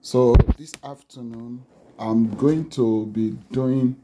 [0.00, 1.64] So this afternoon,
[1.98, 3.96] I'm going to be doing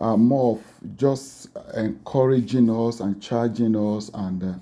[0.00, 4.54] uh, more of just encouraging us and charging us and uh,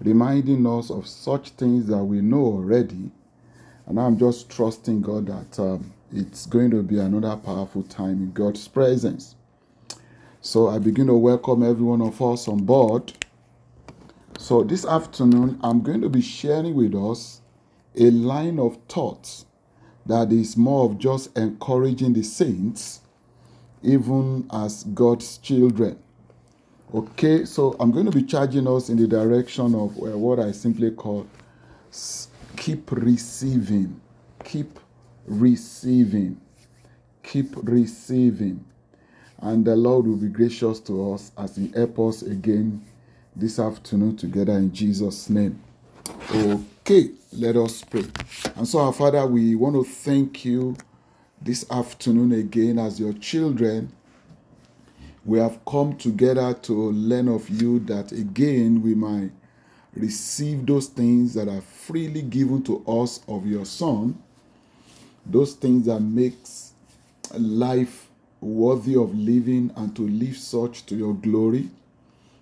[0.00, 3.12] reminding us of such things that we know already.
[3.86, 8.32] And I'm just trusting God that um, it's going to be another powerful time in
[8.32, 9.36] God's presence.
[10.40, 13.12] So I begin to welcome every one of us on board.
[14.36, 17.40] So this afternoon, I'm going to be sharing with us
[17.94, 19.46] a line of thoughts
[20.06, 23.00] that is more of just encouraging the saints,
[23.82, 25.98] even as God's children.
[26.94, 30.52] Okay, so I'm going to be charging us in the direction of uh, what I
[30.52, 31.26] simply call
[32.56, 34.00] keep receiving,
[34.44, 34.78] keep
[35.26, 36.40] receiving,
[37.22, 38.64] keep receiving.
[39.40, 42.84] And the Lord will be gracious to us as He help us again
[43.34, 45.60] this afternoon together in Jesus' name.
[46.30, 46.60] Okay,
[47.32, 48.04] let us pray.
[48.56, 50.76] And so, our Father, we want to thank you
[51.40, 53.92] this afternoon again as your children.
[55.24, 59.30] We have come together to learn of you that again we might
[59.94, 64.20] receive those things that are freely given to us of your Son,
[65.24, 66.72] those things that makes
[67.32, 68.08] life
[68.40, 71.70] worthy of living and to live such to your glory.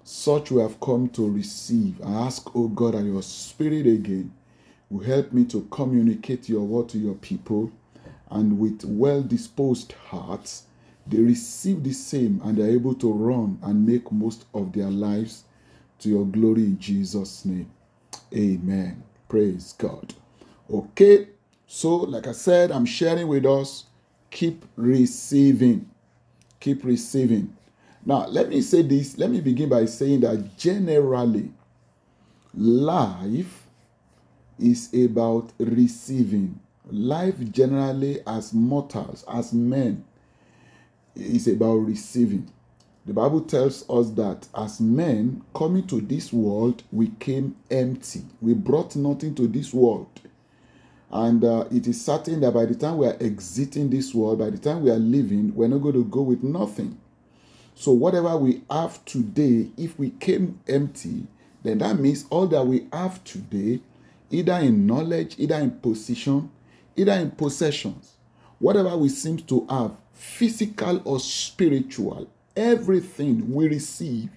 [0.03, 2.01] Such we have come to receive.
[2.05, 4.33] I ask, O oh God, that your spirit again
[4.89, 7.71] will help me to communicate your word to your people.
[8.31, 10.65] And with well disposed hearts,
[11.07, 15.45] they receive the same and they're able to run and make most of their lives
[16.01, 17.71] to your glory in Jesus' name.
[18.35, 19.03] Amen.
[19.29, 20.15] Praise God.
[20.73, 21.29] Okay,
[21.67, 23.87] so like I said, I'm sharing with us
[24.31, 25.91] keep receiving.
[26.61, 27.57] Keep receiving.
[28.05, 29.19] Now, let me say this.
[29.19, 31.51] Let me begin by saying that generally,
[32.55, 33.67] life
[34.59, 36.61] is about receiving.
[36.91, 40.05] Life generally, as mortals, as men,
[41.15, 42.51] is about receiving.
[43.07, 48.23] The Bible tells us that as men coming to this world, we came empty.
[48.41, 50.09] We brought nothing to this world.
[51.11, 54.51] And uh, it is certain that by the time we are exiting this world, by
[54.51, 56.99] the time we are leaving, we're not going to go with nothing.
[57.81, 61.27] So, whatever we have today, if we came empty,
[61.63, 63.81] then that means all that we have today,
[64.31, 66.51] either in knowledge, either in position,
[66.95, 68.17] either in possessions,
[68.59, 74.29] whatever we seem to have, physical or spiritual, everything we receive,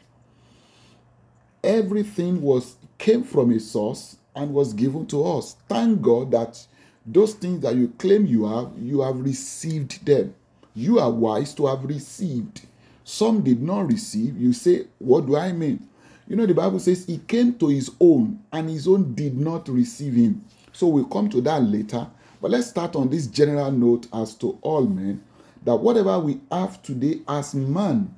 [1.61, 5.57] everything was came from a source and was given to us.
[5.67, 6.65] Thank God that
[7.05, 10.33] those things that you claim you have, you have received them.
[10.73, 12.61] You are wise to have received
[13.03, 14.37] some did not receive.
[14.37, 15.87] You say, What do I mean?
[16.27, 19.67] You know, the Bible says he came to his own and his own did not
[19.67, 20.43] receive him.
[20.71, 22.07] So we'll come to that later.
[22.41, 25.23] But let's start on this general note as to all men
[25.63, 28.13] that whatever we have today as man,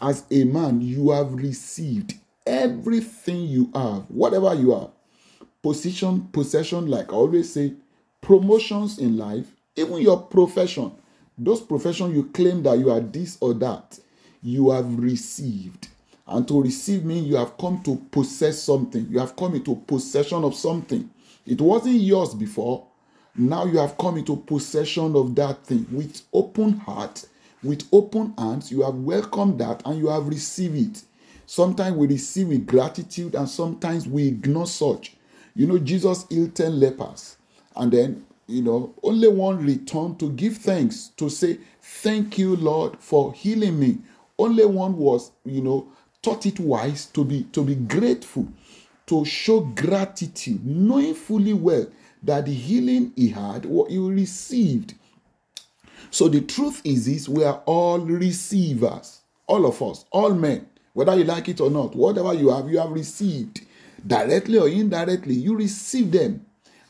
[0.00, 2.14] as a man, you have received
[2.46, 4.90] everything you have, whatever you have.
[5.62, 7.74] Position, possession, like I always say,
[8.20, 10.92] promotions in life, even your profession,
[11.38, 13.98] those profession you claim that you are this or that
[14.42, 15.88] you have received.
[16.26, 19.06] And to receive means you have come to possess something.
[19.10, 21.08] You have come into possession of something.
[21.46, 22.86] It wasn't yours before.
[23.36, 27.26] Now you have come into possession of that thing with open heart,
[27.62, 28.72] with open hands.
[28.72, 31.02] You have welcomed that and you have received it.
[31.46, 35.16] Sometimes we receive with gratitude and sometimes we ignore such.
[35.54, 37.36] You know, Jesus healed 10 lepers.
[37.76, 42.98] And then, you know, only one returned to give thanks, to say, Thank you, Lord,
[42.98, 43.98] for healing me
[44.38, 45.88] only one was, you know,
[46.22, 48.48] thought it wise to be to be grateful,
[49.06, 51.86] to show gratitude, knowing fully well
[52.22, 54.94] that the healing he had, what he received.
[56.10, 61.14] So the truth is this: we are all receivers, all of us, all men, whether
[61.16, 63.62] you like it or not, whatever you have, you have received
[64.06, 65.34] directly or indirectly.
[65.34, 66.44] You receive them.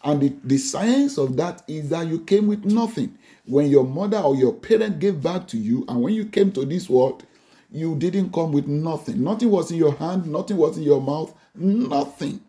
[0.05, 3.19] And the, the science of that is that you came with nothing.
[3.45, 6.65] When your mother or your parent gave birth to you, and when you came to
[6.65, 7.25] this world,
[7.71, 9.23] you didn't come with nothing.
[9.23, 12.41] Nothing was in your hand, nothing was in your mouth, nothing.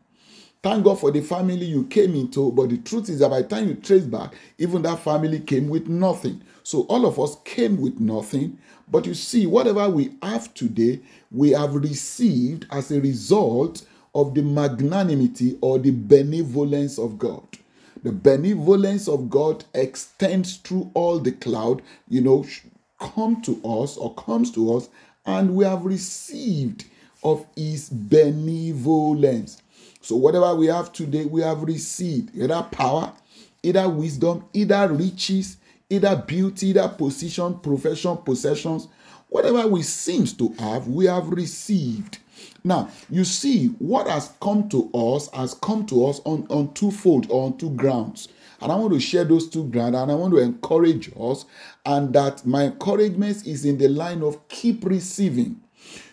[0.63, 3.47] Thank God for the family you came into, but the truth is that by the
[3.47, 6.41] time you trace back, even that family came with nothing.
[6.63, 8.57] So all of us came with nothing.
[8.89, 10.99] But you see, whatever we have today,
[11.31, 13.85] we have received as a result
[14.15, 17.47] of the magnanimity or the benevolence of God.
[18.03, 22.45] The benevolence of God extends through all the cloud, you know,
[22.99, 24.89] come to us or comes to us
[25.27, 26.85] and we have received
[27.23, 29.61] of his benevolence.
[30.01, 33.11] So, whatever we have today, we have received either power,
[33.61, 35.57] either wisdom, either riches,
[35.89, 38.87] either beauty, either position, profession, possessions,
[39.27, 42.19] whatever we seems to have, we have received.
[42.63, 47.27] Now, you see, what has come to us has come to us on, on twofold
[47.29, 48.29] or on two grounds.
[48.61, 51.45] And I want to share those two grounds and I want to encourage us.
[51.85, 55.61] And that my encouragement is in the line of keep receiving.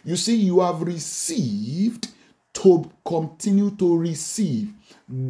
[0.04, 2.08] You see, you have received
[2.54, 4.72] to continue to receive.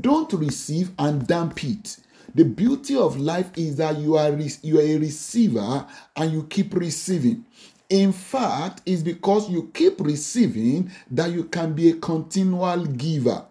[0.00, 1.98] Don't receive and dump it.
[2.34, 4.32] The beauty of life is that you are
[4.62, 7.44] you are a receiver and you keep receiving.
[7.88, 13.44] In fact, it's because you keep receiving that you can be a continual giver.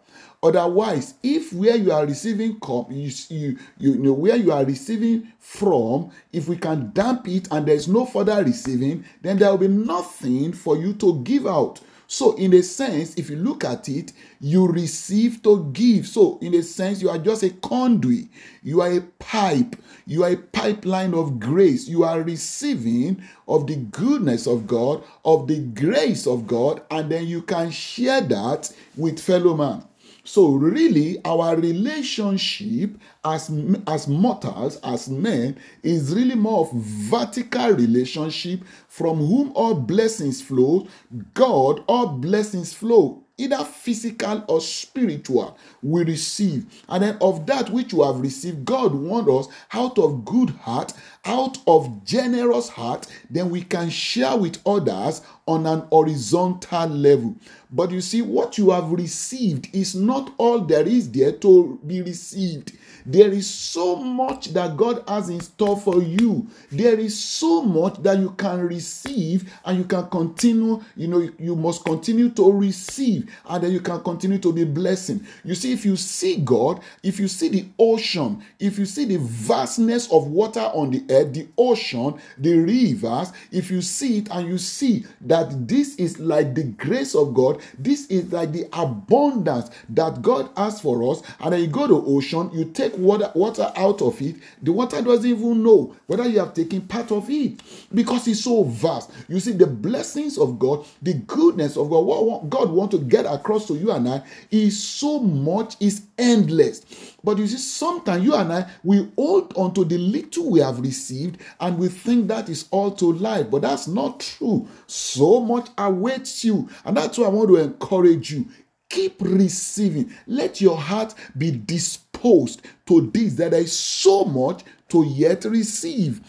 [0.43, 5.31] Otherwise, if where you are receiving come, you, you, you know where you are receiving
[5.39, 9.69] from, if we can damp it and there's no further receiving, then there will be
[9.69, 11.79] nothing for you to give out.
[12.07, 14.11] So, in a sense, if you look at it,
[14.41, 16.05] you receive to give.
[16.07, 18.27] So, in a sense, you are just a conduit,
[18.61, 21.87] you are a pipe, you are a pipeline of grace.
[21.87, 27.25] You are receiving of the goodness of God, of the grace of God, and then
[27.25, 29.83] you can share that with fellow man.
[30.25, 33.51] So, really, our relationship as,
[33.87, 40.87] as mortals, as men, is really more of vertical relationship from whom all blessings flow.
[41.33, 46.65] God, all blessings flow either physical or spiritual, we receive.
[46.87, 50.93] And then of that which you have received, God wants us out of good heart,
[51.25, 57.35] out of generous heart, then we can share with others on an horizontal level.
[57.71, 62.01] But you see, what you have received is not all there is there to be
[62.01, 62.73] received.
[63.05, 66.47] There is so much that God has in store for you.
[66.71, 71.55] There is so much that you can receive and you can continue, you know, you
[71.55, 75.25] must continue to receive and then you can continue to be blessing.
[75.43, 79.17] You see, if you see God, if you see the ocean, if you see the
[79.17, 84.47] vastness of water on the earth, the ocean, the rivers, if you see it and
[84.47, 89.69] you see that this is like the grace of God, this is like the abundance
[89.89, 93.31] that God has for us, and then you go to ocean, you take take water,
[93.35, 97.29] water out of it, the water doesn't even know whether you have taken part of
[97.29, 97.61] it
[97.93, 99.11] because it's so vast.
[99.27, 103.25] You see, the blessings of God, the goodness of God, what God wants to get
[103.25, 107.15] across to you and I is so much, is endless.
[107.23, 110.79] But you see, sometimes you and I, we hold on to the little we have
[110.79, 113.49] received and we think that is all to life.
[113.49, 114.67] But that's not true.
[114.87, 116.69] So much awaits you.
[116.85, 118.47] And that's why I want to encourage you.
[118.89, 120.13] Keep receiving.
[120.27, 126.21] Let your heart be disposed to this, that there is so much to yet receive.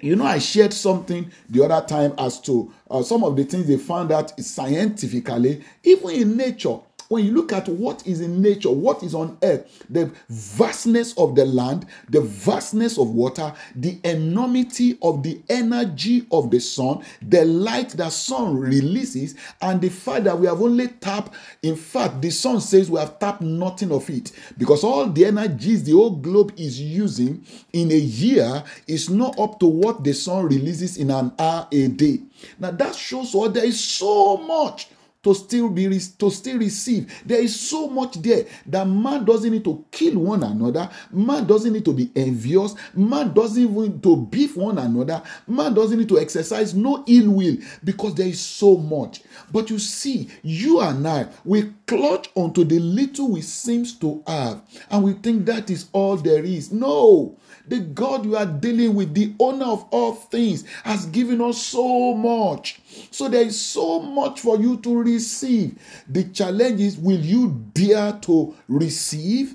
[0.00, 3.68] You know, I shared something the other time as to uh, some of the things
[3.68, 6.78] they found out scientifically, even in nature
[7.12, 11.36] when you look at what is in nature, what is on earth, the vastness of
[11.36, 17.44] the land, the vastness of water, the enormity of the energy of the sun, the
[17.44, 22.30] light that sun releases, and the fact that we have only tapped, in fact, the
[22.30, 26.54] sun says we have tapped nothing of it because all the energies the whole globe
[26.56, 27.44] is using
[27.74, 31.88] in a year is not up to what the sun releases in an hour a
[31.88, 32.20] day.
[32.58, 34.88] Now that shows what there is so much
[35.22, 35.88] to still be
[36.18, 37.12] to still receive.
[37.24, 40.90] There is so much there that man doesn't need to kill one another.
[41.12, 42.74] Man doesn't need to be envious.
[42.94, 45.22] Man doesn't even to beef one another.
[45.46, 49.22] Man doesn't need to exercise no ill will because there is so much.
[49.52, 54.62] But you see, you and I, we clutch onto the little we seems to have,
[54.90, 56.72] and we think that is all there is.
[56.72, 61.62] No, the God you are dealing with, the owner of all things, has given us
[61.62, 62.80] so much.
[63.10, 65.78] So there is so much for you to receive.
[66.08, 69.54] The challenge is will you dare to receive?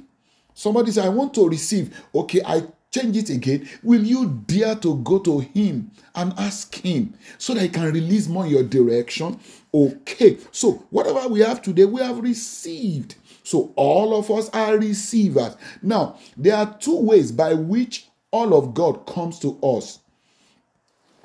[0.53, 1.99] Somebody say, I want to receive.
[2.13, 3.67] Okay, I change it again.
[3.83, 8.27] Will you dare to go to him and ask him so that he can release
[8.27, 9.39] more your direction?
[9.77, 13.13] Okay, so whatever we have today, we have received.
[13.43, 15.55] So all of us are receivers.
[15.83, 19.99] Now, there are two ways by which all of God comes to us.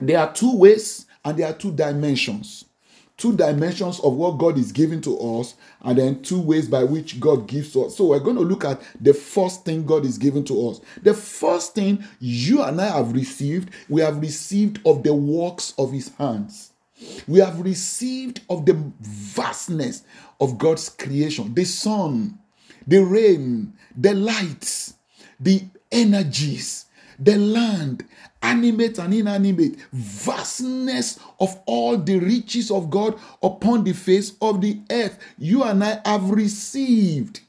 [0.00, 2.66] There are two ways and there are two dimensions.
[3.16, 7.20] Two dimensions of what God is giving to us, and then two ways by which
[7.20, 7.96] God gives us.
[7.96, 10.80] So, we're going to look at the first thing God is giving to us.
[11.02, 15.92] The first thing you and I have received, we have received of the works of
[15.92, 16.71] His hands.
[17.26, 20.02] We have received of the vastness
[20.40, 22.38] of God's creation the sun,
[22.86, 24.94] the rain, the lights,
[25.38, 26.86] the energies,
[27.18, 28.04] the land,
[28.42, 34.80] animate and inanimate, vastness of all the riches of God upon the face of the
[34.90, 35.18] earth.
[35.38, 37.40] You and I have received.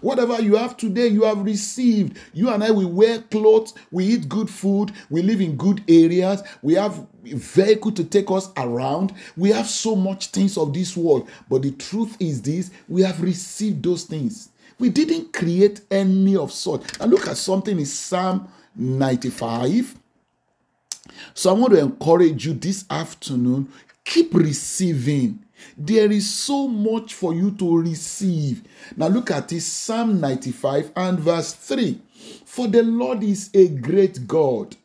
[0.00, 2.18] Whatever you have today, you have received.
[2.32, 6.42] You and I, we wear clothes, we eat good food, we live in good areas,
[6.62, 9.12] we have vehicle to take us around.
[9.36, 11.28] We have so much things of this world.
[11.48, 14.50] But the truth is this we have received those things.
[14.78, 17.00] We didn't create any of sort.
[17.00, 19.96] And look at something in Psalm 95.
[21.34, 23.72] So I want to encourage you this afternoon
[24.04, 25.40] keep receiving.
[25.76, 28.62] There is so much for you to receive.
[28.96, 32.00] Now look at this Psalm 95 and verse 3.
[32.44, 34.76] For the Lord is a great God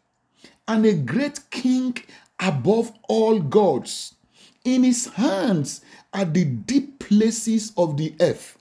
[0.67, 1.97] and a great king
[2.39, 4.15] above all gods.
[4.63, 5.81] In his hands
[6.13, 8.57] are the deep places of the earth.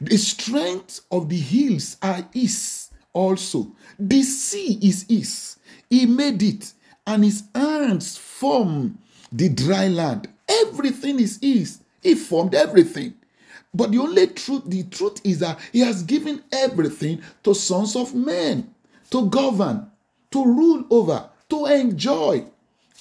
[0.00, 3.72] The strength of the hills are his also.
[3.98, 5.56] The sea is his.
[5.88, 6.72] He made it,
[7.06, 8.98] and his hands form
[9.32, 10.28] the dry land.
[10.48, 11.80] Everything is his.
[12.02, 13.14] He formed everything.
[13.74, 18.14] But the only truth, the truth is that he has given everything to sons of
[18.14, 18.72] men
[19.10, 19.90] to govern,
[20.30, 22.44] to rule over, to enjoy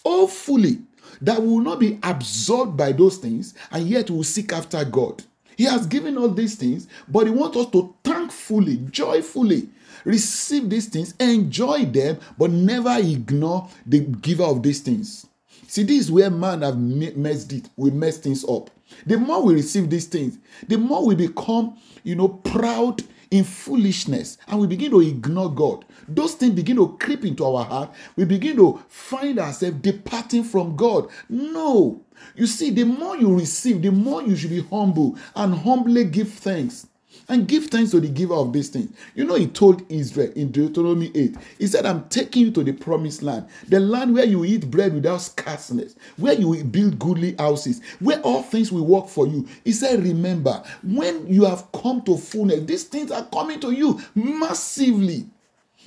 [0.04, 0.80] all fully.
[1.22, 5.24] That will not be absorbed by those things and yet will seek after God.
[5.58, 9.70] He has given all these things, but He wants us to thankfully, joyfully
[10.04, 15.26] receive these things, enjoy them, but never ignore the giver of these things.
[15.68, 17.70] See, this is where man have messed it.
[17.76, 18.70] We mess things up.
[19.06, 24.38] The more we receive these things, the more we become, you know, proud in foolishness
[24.48, 25.86] and we begin to ignore God.
[26.08, 27.94] Those things begin to creep into our heart.
[28.16, 31.10] We begin to find ourselves departing from God.
[31.30, 32.02] No.
[32.36, 36.32] You see, the more you receive, the more you should be humble and humbly give
[36.32, 36.88] thanks
[37.28, 38.96] and give thanks to the giver of these things.
[39.16, 42.74] You know, he told Israel in Deuteronomy 8, he said, I'm taking you to the
[42.74, 47.82] promised land, the land where you eat bread without scarceness, where you build goodly houses,
[48.00, 49.48] where all things will work for you.
[49.64, 54.02] He said, Remember, when you have come to fullness, these things are coming to you
[54.14, 55.26] massively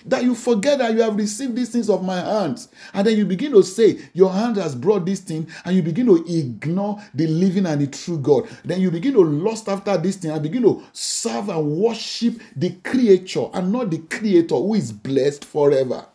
[0.08, 2.68] that you forget that you have received these things of my hands.
[2.94, 6.06] And then you begin to say, Your hand has brought this thing, and you begin
[6.06, 8.48] to ignore the living and the true God.
[8.64, 12.70] Then you begin to lust after this thing and begin to serve and worship the
[12.84, 16.06] creature and not the creator who is blessed forever.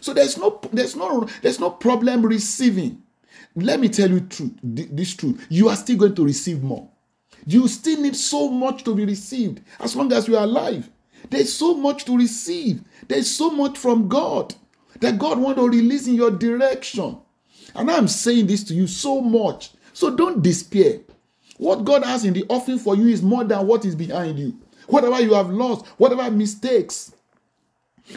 [0.00, 3.02] So there's no there's no there's no problem receiving.
[3.54, 5.46] Let me tell you truth, this truth.
[5.50, 6.88] You are still going to receive more.
[7.44, 10.88] You still need so much to be received as long as you are alive.
[11.30, 12.82] There's so much to receive.
[13.08, 14.54] There's so much from God
[15.00, 17.18] that God wants to release in your direction.
[17.74, 19.72] And I'm saying this to you so much.
[19.92, 21.00] So don't despair.
[21.58, 24.58] What God has in the offering for you is more than what is behind you.
[24.88, 27.14] Whatever you have lost, whatever mistakes,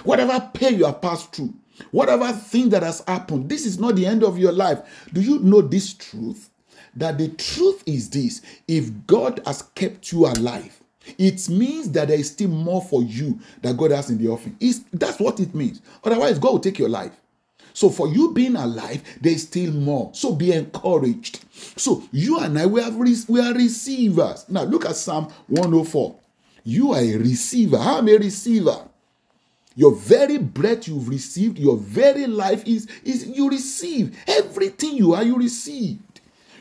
[0.03, 1.53] whatever pain you have passed through,
[1.91, 4.79] whatever thing that has happened, this is not the end of your life.
[5.13, 6.49] Do you know this truth?
[6.95, 10.81] That the truth is this if God has kept you alive,
[11.17, 14.57] it means that there is still more for you that God has in the offering.
[14.59, 15.81] It's, that's what it means.
[16.03, 17.13] Otherwise, God will take your life.
[17.73, 20.09] So for you being alive, there is still more.
[20.13, 21.43] So be encouraged.
[21.75, 24.45] So you and I, we, have we are receivers.
[24.47, 26.15] Now look at Psalm 104.
[26.63, 27.77] You are a receiver.
[27.77, 28.87] I'm a receiver.
[29.75, 34.17] Your very breath you've received, your very life is, is you receive.
[34.25, 35.99] Everything you are, you receive.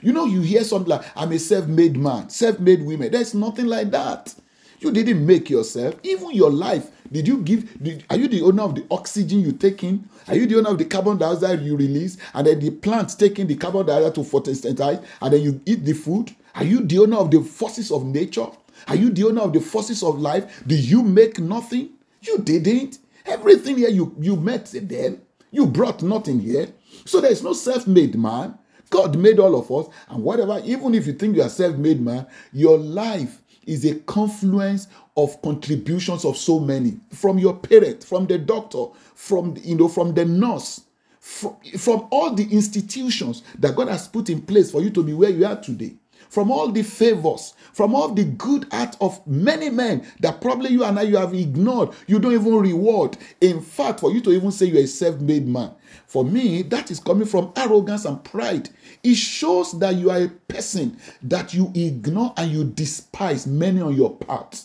[0.05, 3.11] You know, you hear something like, I'm a self made man, self made woman.
[3.11, 4.35] There's nothing like that.
[4.81, 5.95] You didn't make yourself.
[6.03, 7.83] Even your life, did you give?
[7.83, 10.07] Did, are you the owner of the oxygen you take in?
[10.29, 12.19] Are you the owner of the carbon dioxide you release?
[12.35, 15.95] And then the plants taking the carbon dioxide to photosynthesize, and then you eat the
[15.95, 16.35] food?
[16.55, 18.47] Are you the owner of the forces of nature?
[18.89, 20.63] Are you the owner of the forces of life?
[20.67, 21.89] Do you make nothing?
[22.21, 22.99] You didn't.
[23.25, 25.23] Everything here you, you met them.
[25.51, 26.69] You brought nothing here.
[27.07, 28.59] So there's no self made man.
[28.95, 32.01] God made all of us, and whatever, even if you think you are self made
[32.01, 34.87] man, your life is a confluence
[35.17, 37.01] of contributions of so many.
[37.11, 38.87] From your parent, from the doctor,
[39.17, 40.83] from you know, from the nurse,
[41.19, 45.13] from, from all the institutions that God has put in place for you to be
[45.13, 45.97] where you are today
[46.35, 50.83] from all the favors, from all the good art of many men that probably you
[50.83, 53.17] and I you have ignored, you don't even reward.
[53.41, 55.73] In fact, for you to even say you're a self-made man,
[56.09, 58.69] for me, that is coming from arrogance and pride.
[59.05, 63.95] It shows that you are a person that you ignore and you despise many on
[63.95, 64.65] your part.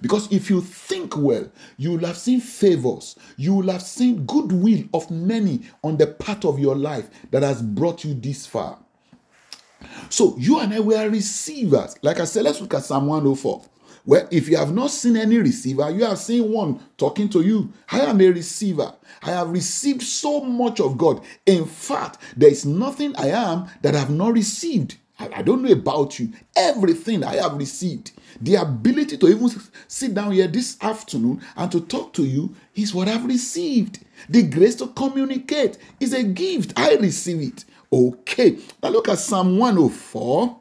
[0.00, 4.84] Because if you think well, you will have seen favors, you will have seen goodwill
[4.94, 8.78] of many on the part of your life that has brought you this far.
[10.10, 11.96] So you and I were receivers.
[12.02, 13.62] Like I said, let's look at Psalm 104.
[14.06, 17.70] Well, if you have not seen any receiver, you have seen one talking to you.
[17.92, 18.94] I am a receiver.
[19.22, 21.22] I have received so much of God.
[21.44, 24.96] In fact, there is nothing I am that I have not received.
[25.18, 26.32] I, don't know about you.
[26.54, 29.50] Everything I have received, the ability to even
[29.88, 33.98] sit down here this afternoon and to talk to you is what I've received.
[34.28, 36.72] The grace to communicate is a gift.
[36.76, 37.64] I receive it.
[37.92, 38.58] Okay.
[38.82, 40.60] Now look at Psalm 104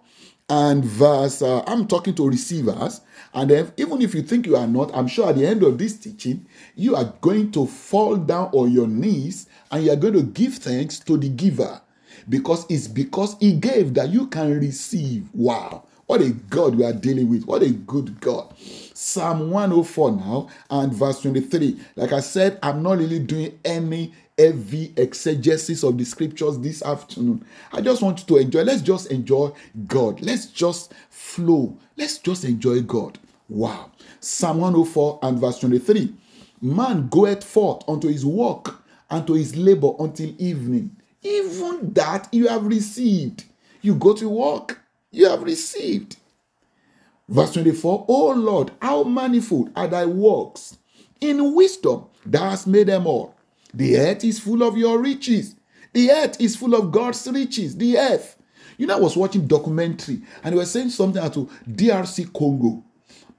[0.50, 1.41] and verse.
[1.41, 3.01] Uh, I'm talking to receivers.
[3.34, 5.77] And then, even if you think you are not, I'm sure at the end of
[5.77, 10.13] this teaching, you are going to fall down on your knees and you are going
[10.13, 11.81] to give thanks to the giver
[12.29, 15.29] because it's because he gave that you can receive.
[15.34, 15.84] Wow.
[16.05, 17.46] What a God we are dealing with.
[17.46, 18.53] What a good God.
[18.93, 21.77] Psalm 104 now and verse 23.
[21.98, 27.44] Like I said, I'm not really doing any heavy exegesis of the scriptures this afternoon.
[27.72, 28.63] I just want you to enjoy.
[28.63, 29.51] Let's just enjoy
[29.88, 30.22] God.
[30.22, 31.77] Let's just flow.
[31.98, 33.17] Let's just enjoy God.
[33.50, 33.91] Wow.
[34.20, 36.13] Psalm 104 and verse 23.
[36.62, 40.96] Man goeth forth unto his work and to his labor until evening.
[41.24, 43.46] Even that you have received.
[43.82, 46.17] You go to work you have received.
[47.27, 48.06] Verse twenty four.
[48.06, 50.77] 24 O Lord, how manifold are thy works!
[51.20, 53.36] In wisdom thou hast made them all.
[53.77, 55.55] The earth is full of your riches.
[55.93, 57.77] The earth is full of God's riches.
[57.77, 58.36] The earth.
[58.77, 62.84] You know, I was watching documentary and they were saying something about to DRC Congo.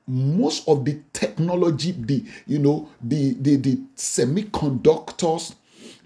[0.07, 5.55] Most of the technology, the you know, the the, the semiconductors,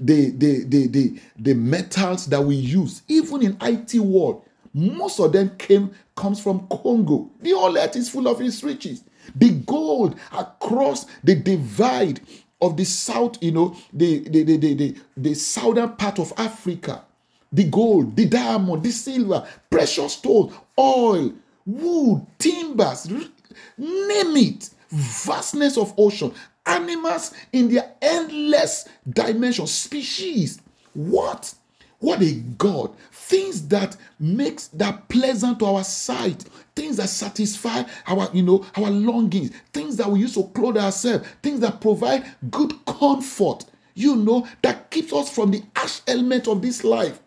[0.00, 5.32] the, the the the the metals that we use, even in IT world, most of
[5.32, 7.30] them came comes from Congo.
[7.40, 9.04] The whole earth is full of its riches.
[9.36, 12.20] The gold across the divide
[12.62, 17.04] of the south, you know, the the, the, the, the, the southern part of Africa.
[17.52, 21.34] The gold, the diamond, the silver, precious stones, oil,
[21.66, 24.70] wood, timbers, name it.
[24.88, 26.32] Vastness of ocean,
[26.64, 30.62] animals in their endless dimension, species.
[30.94, 31.54] What?
[32.02, 32.96] What a God.
[33.12, 36.44] Things that makes that pleasant to our sight,
[36.74, 41.24] things that satisfy our, you know, our longings, things that we use to clothe ourselves,
[41.44, 46.60] things that provide good comfort, you know, that keeps us from the ash element of
[46.60, 47.20] this life.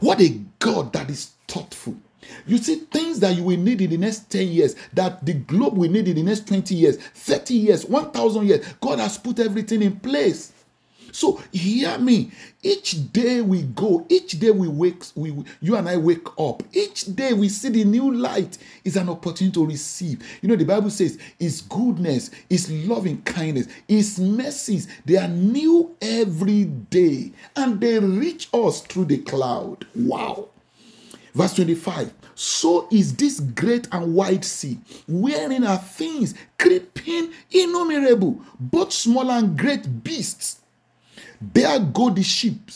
[0.00, 1.96] What a God that is thoughtful.
[2.46, 5.78] You see, things that you will need in the next 10 years, that the globe
[5.78, 9.80] will need in the next 20 years, 30 years, 1,000 years, God has put everything
[9.80, 10.52] in place.
[11.14, 12.32] So hear me.
[12.60, 16.64] Each day we go, each day we wake, we you and I wake up.
[16.72, 20.26] Each day we see the new light is an opportunity to receive.
[20.42, 25.94] You know, the Bible says His goodness, His loving kindness, His mercies, they are new
[26.02, 29.86] every day, and they reach us through the cloud.
[29.94, 30.48] Wow.
[31.32, 32.12] Verse 25.
[32.34, 39.56] So is this great and wide sea, wherein are things creeping innumerable, both small and
[39.56, 40.58] great beasts
[41.52, 42.70] there go the sheep.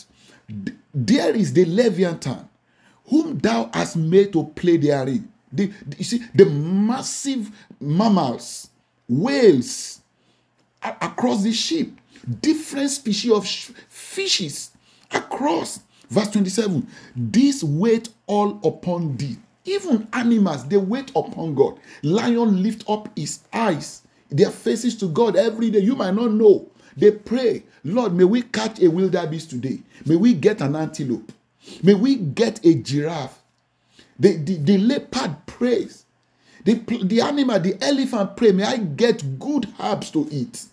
[0.93, 2.47] There is the Leviathan,
[3.05, 5.31] whom thou hast made to play therein.
[5.51, 8.69] The, you see, the massive mammals,
[9.07, 10.01] whales
[10.81, 11.89] across the ship,
[12.41, 14.71] different species of fishes
[15.11, 15.81] across.
[16.09, 19.37] Verse 27 This wait all upon thee.
[19.65, 21.79] Even animals, they wait upon God.
[22.01, 25.79] Lion lift up his eyes, their faces to God every day.
[25.79, 26.67] You might not know.
[26.97, 29.79] They pray, Lord, may we catch a wildebeest today.
[30.05, 31.31] May we get an antelope.
[31.83, 33.41] May we get a giraffe.
[34.19, 36.05] The, the, the leopard prays.
[36.65, 36.73] The,
[37.03, 40.65] the animal, the elephant pray, may I get good herbs to eat.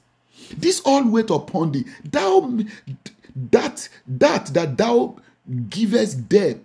[0.57, 1.85] This all wait upon thee.
[2.05, 2.59] Thou
[3.51, 5.17] that that that thou
[5.69, 6.65] givest them,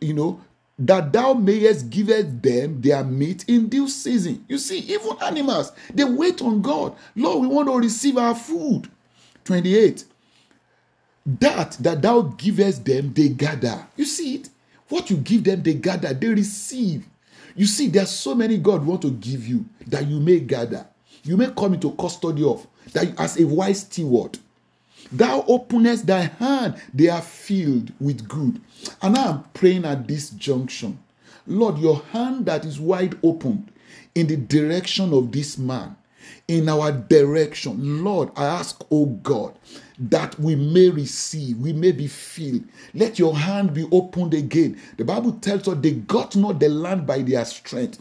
[0.00, 0.40] you know,
[0.86, 4.44] that thou mayest give them their meat in due season.
[4.48, 6.96] You see, even animals, they wait on God.
[7.14, 8.90] Lord, we want to receive our food.
[9.44, 10.04] 28.
[11.24, 13.86] That that thou givest them, they gather.
[13.96, 14.48] You see it?
[14.88, 17.06] What you give them, they gather, they receive.
[17.54, 20.86] You see, there are so many God want to give you that you may gather.
[21.22, 24.38] You may come into custody of that as a wise steward.
[25.12, 28.60] Thou openest thy hand, they are filled with good.
[29.02, 30.98] And I am praying at this junction.
[31.46, 33.70] Lord, your hand that is wide open
[34.14, 35.96] in the direction of this man,
[36.48, 38.04] in our direction.
[38.04, 39.54] Lord, I ask, oh God,
[39.98, 42.64] that we may receive, we may be filled.
[42.94, 44.80] Let your hand be opened again.
[44.96, 47.98] The Bible tells us they got not the land by their strength,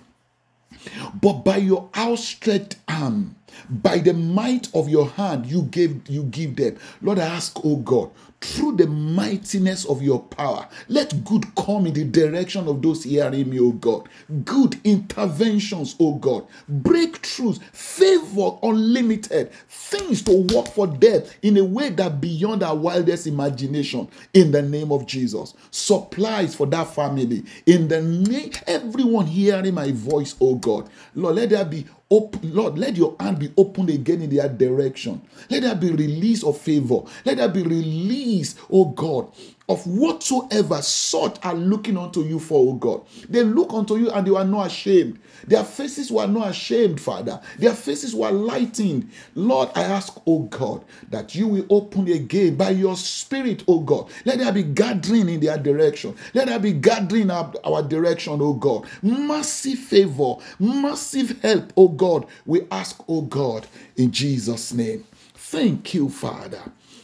[1.22, 3.36] but by your outstretched arm.
[3.70, 7.76] by the might of your hand you gave you give them lord i ask oh
[7.78, 8.10] god
[8.42, 13.50] through the mightiness of your power let good come in the direction of those hearing
[13.50, 14.08] me oh god.
[14.46, 16.46] Good interventions oh god.
[16.70, 23.28] Breakthroughs favor unlimited things to work for them in a way that beyond our wildest
[23.28, 24.08] imagination.
[24.34, 27.44] In the name of jesus supplies for that family.
[27.66, 30.90] In the name everyone hearing my voice oh god.
[31.16, 35.22] Lord let there be Open, Lord, let your hand be opened again in their direction.
[35.50, 37.04] Let there be release of favor.
[37.26, 39.32] Let there be release, oh God,
[39.70, 43.04] of whatsoever such are looking unto you for, oh God.
[43.30, 45.20] They look unto you and they are not ashamed.
[45.48, 47.42] Their faces were not ashamed, Father.
[47.60, 49.10] Their faces were lightened.
[49.36, 54.10] Lord, I ask, oh God, that you will open again by your spirit, oh God.
[54.26, 56.16] Let there be gathering in their direction.
[56.34, 58.88] Let there be gathering up our direction, oh God.
[59.02, 62.26] Massive favor, massive help, oh God.
[62.46, 65.06] We ask, oh God, in Jesus' name.
[65.36, 66.62] Thank you, Father.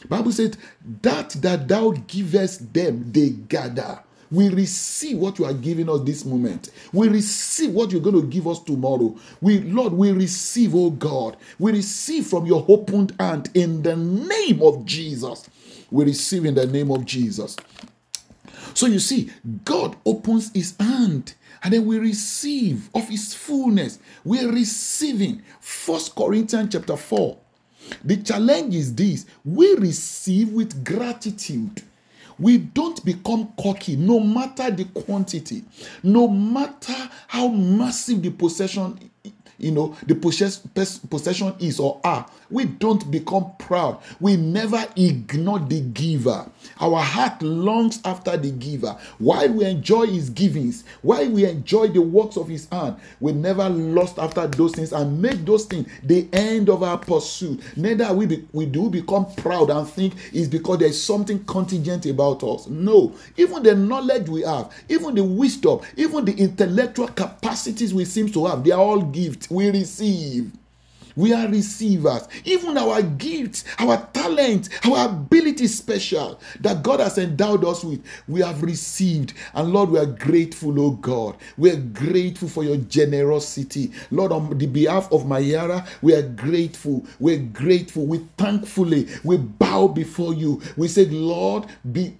[0.08, 0.56] Bible said
[1.02, 4.00] that that thou givest them, they gather.
[4.30, 6.70] We receive what you are giving us this moment.
[6.92, 9.16] We receive what you're going to give us tomorrow.
[9.40, 11.36] We, Lord, we receive, oh God.
[11.58, 15.48] We receive from your opened hand in the name of Jesus.
[15.90, 17.56] We receive in the name of Jesus.
[18.74, 19.30] So you see,
[19.64, 23.98] God opens his hand and then we receive of his fullness.
[24.24, 25.42] We're receiving.
[25.60, 27.38] First Corinthians chapter 4.
[28.04, 31.82] The challenge is this we receive with gratitude.
[32.38, 35.64] We don't become cocky no matter the quantity,
[36.02, 36.94] no matter
[37.26, 38.98] how massive the possession
[39.58, 42.26] you know the possess, possession is or are.
[42.50, 44.00] We don't become proud.
[44.20, 46.50] We never ignore the giver.
[46.80, 48.96] Our heart longs after the giver.
[49.18, 53.68] While we enjoy his givings while we enjoy the works of his hand we never
[53.68, 57.60] lost after those things and make those things the end of our pursuit.
[57.76, 62.42] Neither we be, we do become proud and think it's because there's something contingent about
[62.44, 62.66] us.
[62.68, 63.14] No.
[63.36, 68.46] Even the knowledge we have even the wisdom even the intellectual capacities we seem to
[68.46, 70.52] have they are all gifts we receive.
[71.18, 72.28] We are receivers.
[72.44, 78.40] Even our gifts, our talent, our ability special that God has endowed us with, we
[78.40, 79.32] have received.
[79.52, 81.36] And Lord, we are grateful, oh God.
[81.56, 83.90] We are grateful for your generosity.
[84.12, 87.04] Lord, on the behalf of Mayara, we are grateful.
[87.18, 88.06] We're grateful.
[88.06, 90.62] We thankfully, we bow before you.
[90.76, 92.16] We say, Lord, be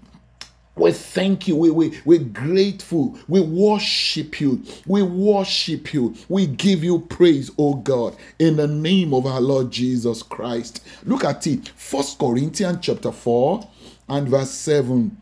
[0.78, 1.56] we thank you.
[1.56, 3.18] We, we, we're grateful.
[3.28, 4.62] We worship you.
[4.86, 6.14] We worship you.
[6.28, 10.84] We give you praise, oh God, in the name of our Lord Jesus Christ.
[11.04, 11.68] Look at it.
[11.76, 13.68] First Corinthians chapter 4
[14.08, 15.16] and verse 7.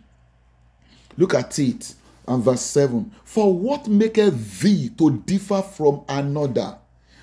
[1.16, 1.94] Look at it
[2.28, 3.10] and verse 7.
[3.24, 6.78] For what maketh thee to differ from another?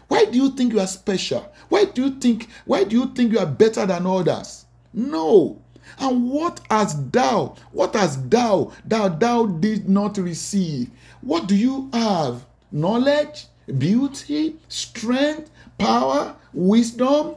[0.08, 1.52] Why do you think you are special?
[1.70, 4.66] Why do you think why do you think you are better than others?
[4.94, 5.63] No.
[6.00, 7.56] And what hast thou?
[7.72, 10.90] What hast thou that thou did not receive?
[11.22, 12.46] What do you have?
[12.72, 13.46] Knowledge,
[13.78, 17.36] beauty, strength, power, wisdom,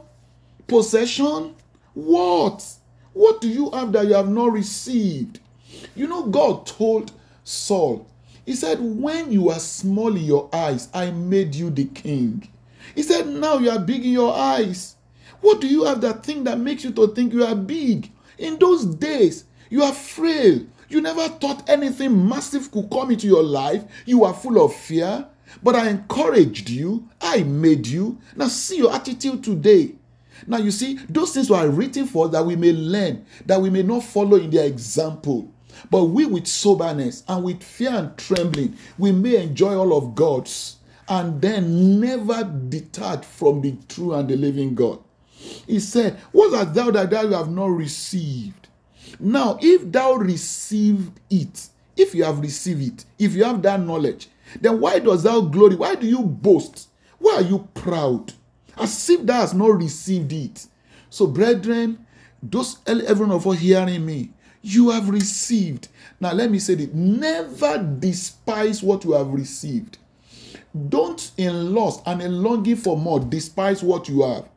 [0.67, 1.53] possession?
[1.93, 2.65] What?
[3.13, 5.39] What do you have that you have not received?
[5.95, 7.11] You know, God told
[7.43, 8.07] Saul,
[8.45, 12.47] He said, When you are small in your eyes, I made you the king.
[12.95, 14.95] He said, Now you are big in your eyes.
[15.41, 18.11] What do you have that thing that makes you to think you are big?
[18.37, 20.61] In those days, you are frail.
[20.89, 23.83] You never thought anything massive could come into your life.
[24.05, 25.27] You are full of fear.
[25.63, 27.09] But I encouraged you.
[27.21, 28.19] I made you.
[28.35, 29.95] Now see your attitude today.
[30.45, 33.81] Now you see, those things were written for that we may learn, that we may
[33.81, 35.51] not follow in their example.
[35.89, 40.77] But we, with soberness and with fear and trembling, we may enjoy all of God's
[41.09, 44.99] and then never depart from the true and the living God.
[45.65, 48.67] He said, What art thou that thou have not received?
[49.19, 54.29] Now, if thou receive it, if you have received it, if you have that knowledge,
[54.61, 55.75] then why does thou glory?
[55.75, 56.89] Why do you boast?
[57.17, 58.33] Why are you proud?
[58.77, 60.67] As if thou hast not received it.
[61.09, 62.05] So, brethren,
[62.43, 65.87] those everyone of us hearing me, you have received.
[66.19, 69.97] Now, let me say this never despise what you have received.
[70.89, 74.47] Don't, in lust and in longing for more, despise what you have.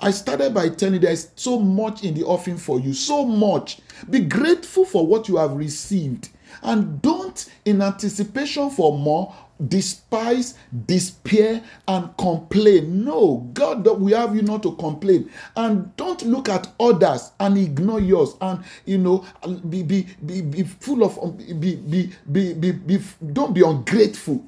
[0.00, 3.80] I started by telling you there's so much in the offering for you, so much.
[4.10, 6.28] Be grateful for what you have received.
[6.62, 9.34] And don't, in anticipation for more,
[9.68, 10.54] despise,
[10.86, 13.04] despair, and complain.
[13.04, 15.30] No, God, we have you not to complain.
[15.56, 18.34] And don't look at others and ignore yours.
[18.40, 19.24] And you know,
[19.68, 22.98] be be be, be full of um, be, be be be be
[23.32, 24.44] don't be ungrateful.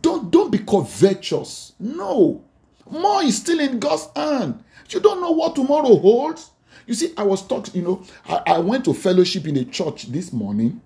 [0.00, 1.72] Don't don't be covetous.
[1.78, 2.44] No.
[2.92, 4.62] More is still in God's hand.
[4.90, 6.50] You don't know what tomorrow holds.
[6.86, 10.08] You see, I was talking, you know, I, I went to fellowship in a church
[10.08, 10.82] this morning,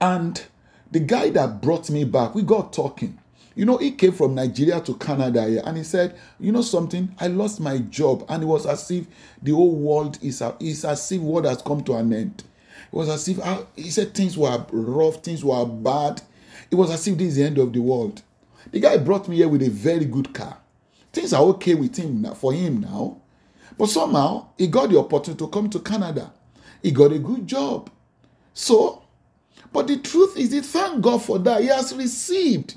[0.00, 0.42] and
[0.90, 3.18] the guy that brought me back, we got talking.
[3.54, 7.14] You know, he came from Nigeria to Canada here and he said, You know something?
[7.18, 8.26] I lost my job.
[8.28, 9.06] And it was as if
[9.42, 12.44] the whole world is, is as if world has come to an end.
[12.92, 16.20] It was as if, uh, he said things were rough, things were bad.
[16.70, 18.22] It was as if this is the end of the world.
[18.76, 20.58] The guy brought me here with a very good car.
[21.10, 23.22] Things are okay with him now, for him now.
[23.78, 26.30] But somehow, he got the opportunity to come to Canada.
[26.82, 27.88] He got a good job.
[28.52, 29.02] So,
[29.72, 31.62] but the truth is, he thank God for that.
[31.62, 32.74] He has received.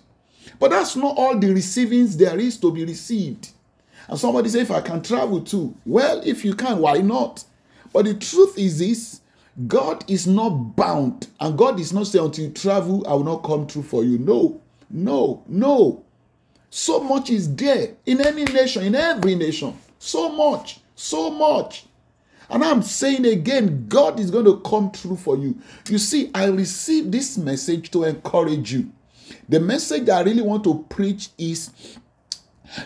[0.58, 3.50] But that's not all the receivings there is to be received.
[4.08, 5.76] And somebody say, if I can travel too.
[5.86, 7.44] Well, if you can, why not?
[7.92, 9.20] But the truth is this
[9.68, 11.28] God is not bound.
[11.42, 14.18] And God is not saying, until you travel, I will not come through for you.
[14.18, 16.06] No, no, no.
[16.70, 19.78] So much is there in any nation, in every nation.
[19.98, 21.86] So much, so much.
[22.50, 25.60] And I'm saying again, God is going to come through for you.
[25.88, 28.92] You see, I received this message to encourage you.
[29.48, 31.72] The message I really want to preach is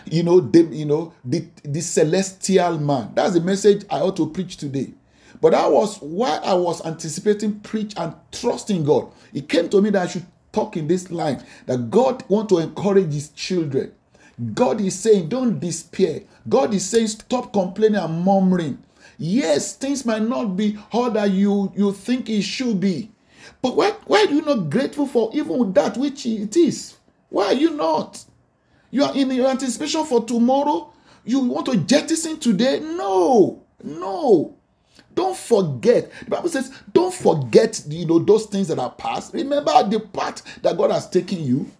[0.06, 4.30] you know the you know the the celestial man that's the message i ought to
[4.30, 4.92] preach today
[5.40, 9.90] but that was why i was anticipating preach and trusting god it came to me
[9.90, 13.92] that i should talk in this line that god want to encourage his children
[14.54, 18.78] god is saying don't despair god is saying stop complaining and murmuring
[19.18, 23.10] yes things might not be all that you you think it should be
[23.62, 26.96] but why, why are you not grateful for even that which it is?
[27.30, 28.24] Why are you not?
[28.90, 30.92] You are in your anticipation for tomorrow.
[31.24, 32.80] You want to jettison today?
[32.80, 34.56] No, no.
[35.14, 36.10] Don't forget.
[36.24, 39.32] The Bible says, don't forget, you know, those things that are past.
[39.34, 41.70] Remember the path that God has taken you.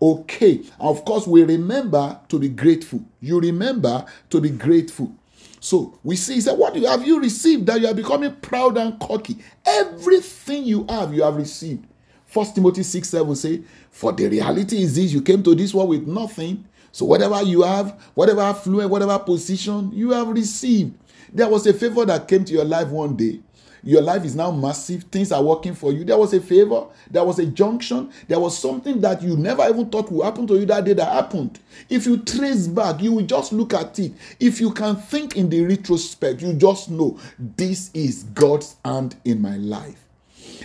[0.00, 0.62] Okay.
[0.78, 3.04] Of course, we remember to be grateful.
[3.20, 5.14] You remember to be grateful.
[5.60, 8.98] So we see, he said, What have you received that you are becoming proud and
[8.98, 9.36] cocky?
[9.66, 11.86] Everything you have, you have received.
[12.26, 15.90] First Timothy 6 7 say, For the reality is this you came to this world
[15.90, 16.64] with nothing.
[16.92, 20.94] So whatever you have, whatever affluence, whatever position, you have received.
[21.32, 23.40] There was a favor that came to your life one day
[23.82, 25.04] your life is now massive.
[25.04, 26.04] Things are working for you.
[26.04, 26.86] There was a favor.
[27.10, 28.10] There was a junction.
[28.28, 31.12] There was something that you never even thought would happen to you that day that
[31.12, 31.58] happened.
[31.88, 34.12] If you trace back, you will just look at it.
[34.38, 39.40] If you can think in the retrospect, you just know this is God's hand in
[39.40, 39.96] my life.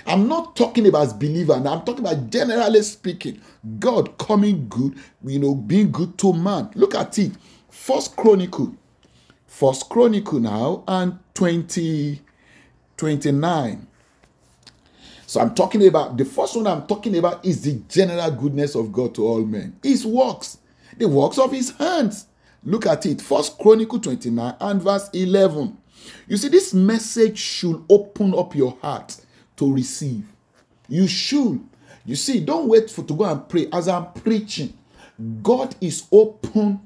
[0.06, 3.41] I'm not talking about believer, I'm talking about generally speaking,
[3.80, 6.69] God coming good, you know, being good to man.
[6.75, 7.32] Look at it.
[7.69, 8.75] First Chronicle.
[9.56, 12.20] First Chronicle now and 20
[12.98, 13.88] 29.
[15.26, 18.91] So I'm talking about the first one I'm talking about is the general goodness of
[18.91, 19.80] God to all men.
[19.82, 20.58] His works,
[20.98, 22.26] the works of his hands.
[22.65, 23.22] Look at it.
[23.22, 25.78] First Chronicle 29 and verse 11.
[26.28, 29.15] You see, this message should open up your heart
[29.56, 30.26] to receive.
[30.89, 31.65] You should.
[32.06, 33.70] You see, don't wait for to go and pray.
[33.72, 34.74] As I'm preaching,
[35.41, 36.86] God is open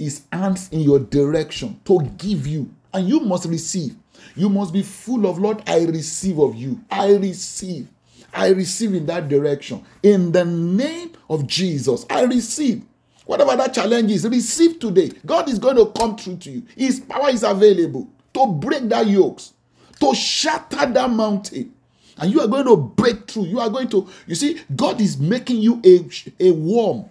[0.00, 3.94] his hands in your direction to give you, and you must receive.
[4.34, 6.80] You must be full of, Lord, I receive of you.
[6.90, 7.86] I receive.
[8.32, 9.84] I receive in that direction.
[10.02, 12.82] In the name of Jesus, I receive.
[13.26, 15.10] Whatever that challenge is, receive today.
[15.26, 16.62] God is going to come through to you.
[16.74, 19.52] His power is available to break that yokes,
[20.00, 21.74] to shatter that mountain.
[22.16, 23.44] And you are going to break through.
[23.44, 27.04] You are going to, you see, God is making you a, a worm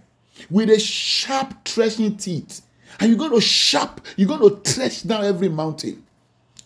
[0.50, 2.62] with a sharp threshing teeth.
[3.00, 6.04] And you're going to sharp, you're going to thresh down every mountain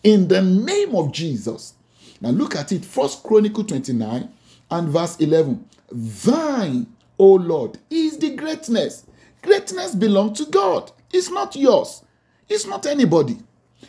[0.02, 1.74] in the name of Jesus.
[2.20, 4.28] Now look at it, First Chronicle 29
[4.70, 5.64] and verse 11.
[5.92, 6.86] Thine,
[7.18, 9.06] O Lord, is the greatness.
[9.42, 10.90] Greatness belongs to God.
[11.12, 12.02] It's not yours.
[12.48, 13.38] It's not anybody.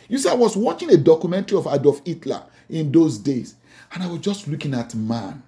[0.08, 3.56] You see, I was watching a documentary of Adolf Hitler in those days,
[3.92, 5.42] and I was just looking at man.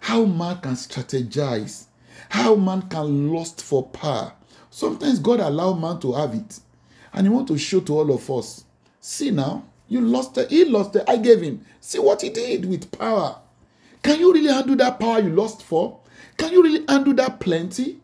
[0.00, 1.86] How man can strategize,
[2.28, 4.32] how man can lust for power.
[4.76, 6.60] Sometimes God allow man to have it,
[7.14, 8.62] and He want to show to all of us.
[9.00, 10.50] See now, you lost it.
[10.50, 11.04] He lost it.
[11.08, 11.64] I gave him.
[11.80, 13.38] See what he did with power.
[14.02, 15.98] Can you really handle that power you lost for?
[16.36, 18.00] Can you really handle that plenty?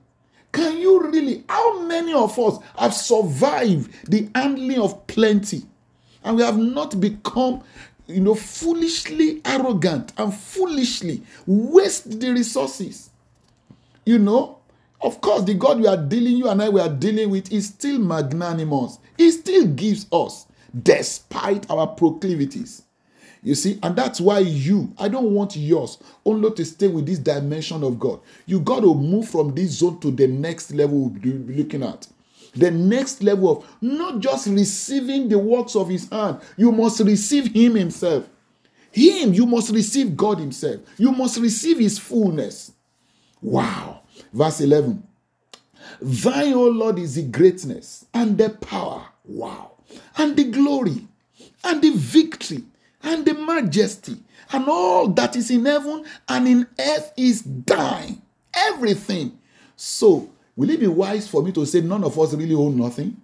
[0.51, 1.45] Can you really?
[1.47, 5.65] How many of us have survived the handling of plenty?
[6.25, 7.63] And we have not become,
[8.07, 13.11] you know, foolishly arrogant and foolishly waste the resources.
[14.07, 14.62] You know,
[15.03, 17.69] of course, the God we are dealing, you and I we are dealing with is
[17.69, 18.99] still magnanimous.
[19.17, 20.47] He still gives us
[20.83, 22.83] despite our proclivities.
[23.43, 27.19] You see, and that's why you, I don't want yours only to stay with this
[27.19, 28.21] dimension of God.
[28.47, 32.07] You got to move from this zone to the next level we'll be looking at.
[32.55, 37.53] the next level of not just receiving the works of his hand, you must receive
[37.53, 38.29] him himself.
[38.93, 40.81] Him, you must receive God himself.
[40.99, 42.73] You must receive his fullness.
[43.41, 44.02] Wow.
[44.33, 45.03] Verse 11.
[46.01, 49.07] Thine, O Lord, is the greatness and the power.
[49.25, 49.73] Wow.
[50.17, 51.07] And the glory
[51.65, 52.63] and the victory
[53.03, 54.17] and the majesty
[54.53, 58.23] and all that is in heaven and in earth is thine.
[58.55, 59.39] Everything.
[59.77, 63.17] So, will it be wise for me to say none of us really own nothing?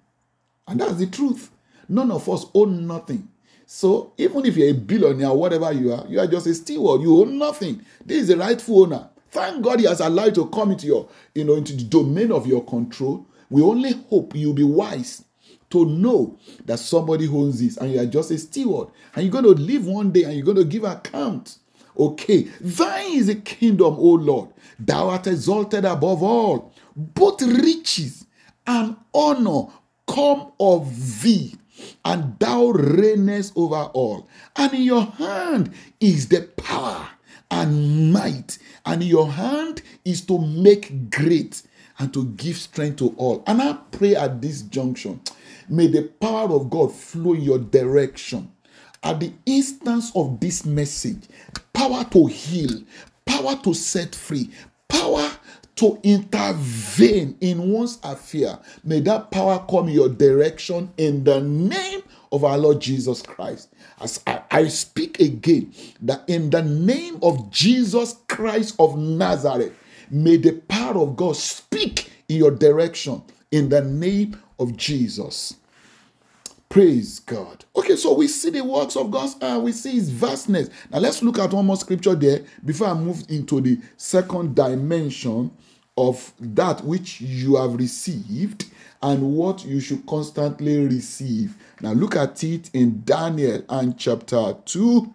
[0.66, 1.50] And that's the truth.
[1.88, 3.28] None of us own nothing.
[3.66, 7.02] So, even if you're a billionaire, whatever you are, you are just a steward.
[7.02, 7.84] You own nothing.
[8.04, 9.08] This is the rightful owner.
[9.30, 12.32] Thank God He has allowed you to come into your, you know, into the domain
[12.32, 13.26] of your control.
[13.50, 15.24] We only hope you'll be wise
[15.70, 19.44] to know that somebody owns this and you are just a steward and you're going
[19.44, 21.58] to live one day and you're going to give account.
[21.98, 24.50] Okay, thine is the kingdom, O Lord.
[24.78, 26.72] Thou art exalted above all.
[26.94, 28.24] Both riches
[28.66, 29.66] and honor
[30.06, 31.54] come of thee,
[32.04, 34.28] and thou reignest over all.
[34.56, 37.08] And in your hand is the power
[37.50, 41.62] and might, and your hand is to make great
[41.98, 43.42] and to give strength to all.
[43.46, 45.20] And I pray at this junction
[45.68, 48.50] May the power of God flow in your direction.
[49.02, 51.28] At the instance of this message,
[51.72, 52.82] power to heal,
[53.26, 54.50] power to set free,
[54.88, 55.30] power
[55.76, 58.58] to intervene in one's affair.
[58.82, 63.72] May that power come your direction in the name of our Lord Jesus Christ.
[64.00, 69.72] As I, I, speak again, that in the name of Jesus Christ of Nazareth,
[70.10, 75.56] may the power of God speak in your direction in the name of Jesus.
[76.68, 77.64] Praise God.
[77.74, 80.68] Okay, so we see the works of God and we see his vastness.
[80.90, 85.50] Now let's look at one more scripture there before I move into the second dimension
[85.96, 88.66] of that which you have received
[89.02, 91.56] and what you should constantly receive.
[91.80, 95.14] Now look at it in Daniel and chapter 2.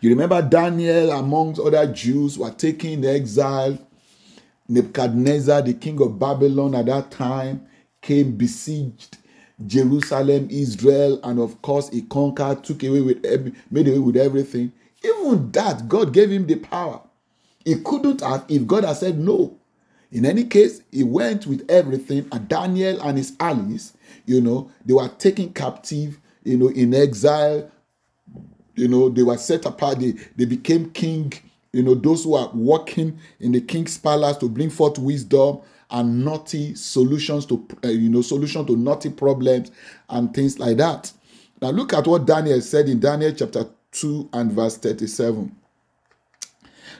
[0.00, 3.78] You remember Daniel, amongst other Jews, were taken in exile
[4.68, 7.66] Nebuchadnezzar, the king of Babylon at that time,
[8.00, 9.18] came besieged
[9.64, 13.24] Jerusalem, Israel, and of course he conquered, took away with
[13.70, 14.72] made away with everything.
[15.04, 17.00] Even that, God gave him the power.
[17.64, 19.56] He couldn't have if God had said no.
[20.16, 23.92] In any case, he went with everything, and Daniel and his allies,
[24.24, 27.70] you know, they were taken captive, you know, in exile.
[28.74, 31.32] You know, they were set apart, they, they became king
[31.76, 36.24] you know, those who are working in the king's palace to bring forth wisdom and
[36.24, 39.70] knotty solutions to, uh, you know, solution to knotty problems
[40.08, 41.12] and things like that.
[41.60, 45.54] Now look at what Daniel said in Daniel chapter 2 and verse 37.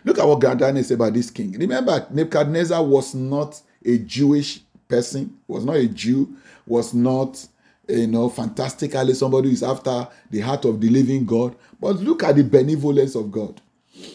[0.06, 1.58] Look at what Daniel said about this king.
[1.58, 6.32] Remember, Nebuchadnezzar was not a Jewish person, was not a Jew,
[6.64, 7.44] was not
[7.88, 11.56] you know fantastically somebody who is after the heart of the living God.
[11.80, 13.60] But look at the benevolence of God.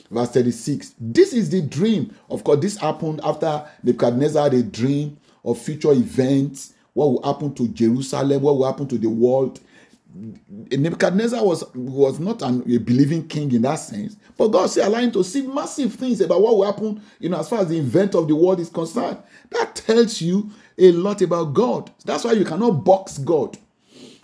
[0.09, 0.95] Verse 36.
[0.97, 2.15] This is the dream.
[2.29, 6.73] Of course, this happened after Nebuchadnezzar had a dream of future events.
[6.93, 8.41] What will happen to Jerusalem?
[8.41, 9.59] What will happen to the world?
[10.13, 14.99] Nebuchadnezzar was, was not an, a believing king in that sense, but God said, allow
[14.99, 17.77] him to see massive things about what will happen, you know, as far as the
[17.77, 19.17] event of the world is concerned.
[19.51, 21.91] That tells you a lot about God.
[22.03, 23.57] That's why you cannot box God.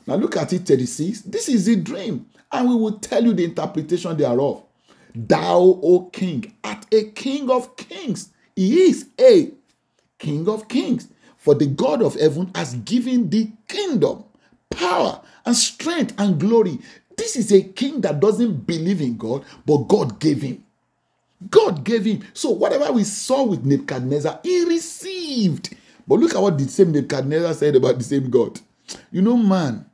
[0.05, 1.21] Now look at it 36.
[1.21, 4.63] This is the dream, and we will tell you the interpretation thereof.
[5.13, 8.29] Thou, O King, art a King of kings.
[8.55, 9.51] He is a
[10.19, 11.07] King of kings.
[11.37, 14.25] For the God of heaven has given the kingdom,
[14.69, 16.77] power, and strength and glory.
[17.15, 20.63] This is a king that doesn't believe in God, but God gave him.
[21.49, 22.21] God gave him.
[22.33, 25.75] So, whatever we saw with Nebuchadnezzar, he received.
[26.05, 28.59] But look at what the same Nebuchadnezzar said about the same God.
[29.11, 29.85] You know, man,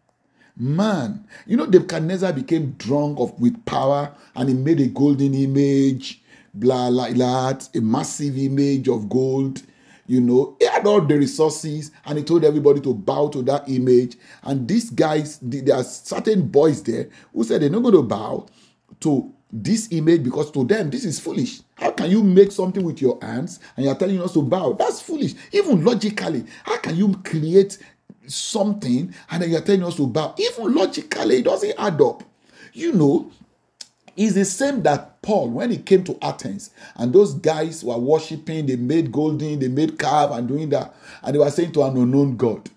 [0.57, 1.25] man.
[1.45, 6.21] You know, Nebuchadnezzar became drunk of with power and he made a golden image,
[6.53, 9.61] blah, like that, a massive image of gold.
[10.05, 13.67] You know, he had all the resources and he told everybody to bow to that
[13.69, 14.17] image.
[14.43, 18.47] And these guys, there are certain boys there who said they're not going to bow
[19.01, 21.61] to this image because to them this is foolish.
[21.75, 24.73] How can you make something with your hands and you're telling us to bow?
[24.73, 25.35] That's foolish.
[25.51, 27.77] Even logically, how can you create
[28.27, 30.35] something and then you're telling us to bow.
[30.37, 32.23] Even logically, it doesn't add up.
[32.73, 33.31] You know,
[34.15, 38.65] it's the same that Paul, when he came to Athens, and those guys were worshiping,
[38.65, 40.93] they made golden, they made calf and doing that,
[41.23, 42.69] and they were saying to an unknown God.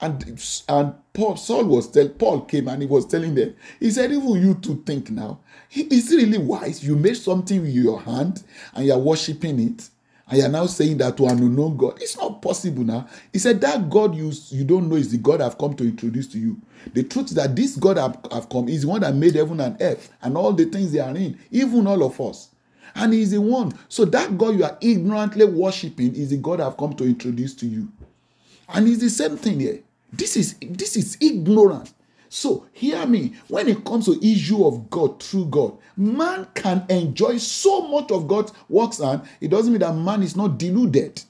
[0.00, 4.10] And and Paul, Saul was tell Paul came and he was telling them, he said,
[4.10, 5.38] even you to think now,
[5.70, 6.84] is it really wise?
[6.84, 8.42] You made something with your hand
[8.74, 9.88] and you're worshiping it
[10.32, 12.00] And you're now saying that to an unknown God.
[12.00, 13.06] It's not possible now.
[13.34, 16.26] He said that God you, you don't know is the God I've come to introduce
[16.28, 16.56] to you.
[16.94, 19.60] The truth is that this God I've, I've come is the one that made heaven
[19.60, 22.48] and earth and all the things they are in, even all of us.
[22.94, 23.78] And He's the one.
[23.90, 27.66] So that God you are ignorantly worshiping is the God I've come to introduce to
[27.66, 27.92] you.
[28.70, 29.80] And it's the same thing here.
[30.14, 31.92] This is this is ignorance.
[32.32, 33.34] So hear me.
[33.48, 38.26] When it comes to issue of God through God, man can enjoy so much of
[38.26, 41.22] God's works, and it doesn't mean that man is not deluded.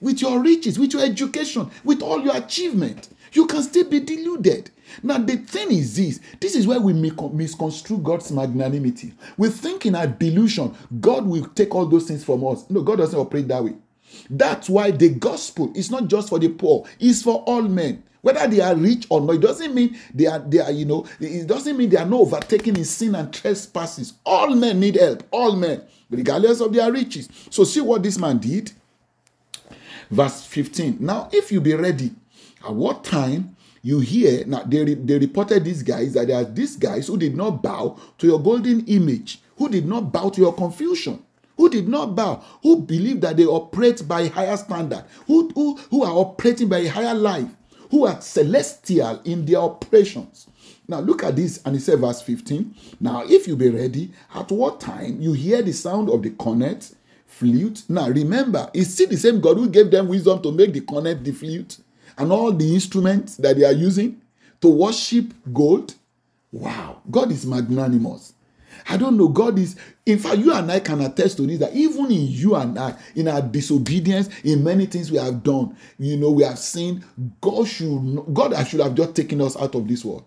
[0.00, 4.70] With your riches, with your education, with all your achievement, you can still be deluded.
[5.02, 9.12] Now, the thing is this this is where we misconstrue God's magnanimity.
[9.36, 12.64] We think in our delusion, God will take all those things from us.
[12.70, 13.74] No, God doesn't operate that way.
[14.30, 18.04] That's why the gospel is not just for the poor, it's for all men.
[18.26, 21.06] Whether they are rich or not, it doesn't mean they are, they are, you know,
[21.20, 24.14] it doesn't mean they are not overtaken in sin and trespasses.
[24.26, 27.28] All men need help, all men, regardless of their riches.
[27.50, 28.72] So, see what this man did.
[30.10, 30.96] Verse 15.
[30.98, 32.10] Now, if you be ready,
[32.64, 36.74] at what time you hear now they, they reported these guys that there are these
[36.76, 40.52] guys who did not bow to your golden image, who did not bow to your
[40.52, 41.22] confusion
[41.56, 46.04] who did not bow, who believe that they operate by higher standard, who, who, who
[46.04, 47.48] are operating by a higher life,
[47.90, 50.48] who are celestial in their operations.
[50.88, 52.74] Now look at this, and it says, verse 15.
[53.00, 56.92] Now, if you be ready, at what time you hear the sound of the cornet,
[57.26, 57.82] flute.
[57.88, 61.22] Now remember, it's still the same God who gave them wisdom to make the cornet,
[61.22, 61.78] the flute,
[62.16, 64.20] and all the instruments that they are using
[64.60, 65.94] to worship gold.
[66.52, 68.32] Wow, God is magnanimous.
[68.88, 69.28] I don't know.
[69.28, 72.54] God is, in fact, you and I can attest to this that even in you
[72.54, 76.58] and I, in our disobedience, in many things we have done, you know, we have
[76.58, 77.04] seen
[77.40, 80.24] God should, God should have just taken us out of this world.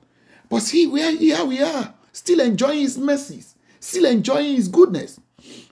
[0.50, 5.20] But see, we are here, we are, still enjoying His mercies, still enjoying His goodness.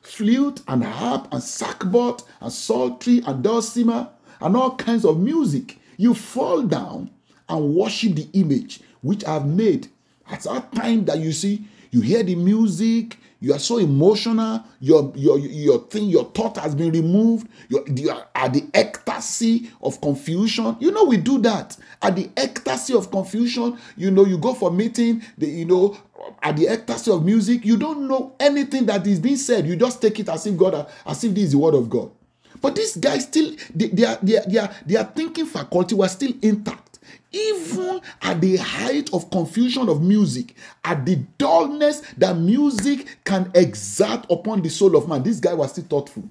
[0.02, 4.10] Flute and harp and sackbut and psaltery and dulcimer
[4.40, 5.78] and all kinds of music.
[5.98, 7.12] You fall down
[7.50, 9.90] and worship the image which I've made.
[10.30, 15.12] At that time that you see, you hear the music, you are so emotional, your
[15.16, 20.76] your your thing, your thought has been removed, you are at the ecstasy of confusion.
[20.80, 21.78] You know, we do that.
[22.02, 25.98] At the ecstasy of confusion, you know, you go for meeting, the, you know,
[26.42, 29.68] at the ecstasy of music, you don't know anything that is being said.
[29.68, 32.12] You just take it as if God, as if this is the word of God.
[32.60, 36.12] But these guys still, they, they, are, they, are, they, are, their thinking faculty was
[36.12, 36.87] still intact
[37.32, 44.26] even at the height of confusion of music, at the dullness that music can exert
[44.30, 46.30] upon the soul of man, this guy was still thoughtful.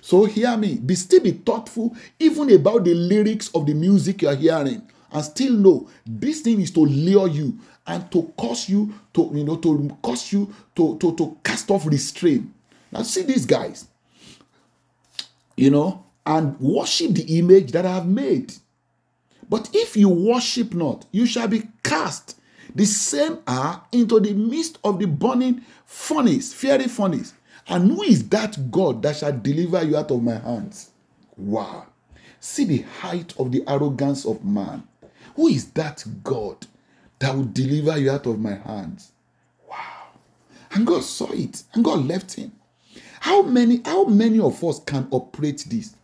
[0.00, 4.28] So hear me, be still be thoughtful even about the lyrics of the music you
[4.28, 4.82] are hearing,
[5.12, 9.44] and still know this thing is to lure you and to cause you to you
[9.44, 12.48] know to cause you to to, to cast off restraint.
[12.92, 13.86] Now see these guys,
[15.56, 18.54] you know, and worship the image that I have made.
[19.48, 22.38] But if you worship not, you shall be cast
[22.74, 27.32] the same hour into the midst of the burning furnace, fiery furnace.
[27.68, 30.90] And who is that God that shall deliver you out of my hands?
[31.36, 31.86] Wow.
[32.40, 34.84] See the height of the arrogance of man.
[35.36, 36.66] Who is that God
[37.18, 39.12] that will deliver you out of my hands?
[39.68, 40.08] Wow.
[40.72, 42.52] And God saw it and God left him.
[43.20, 45.94] How many, how many of us can operate this?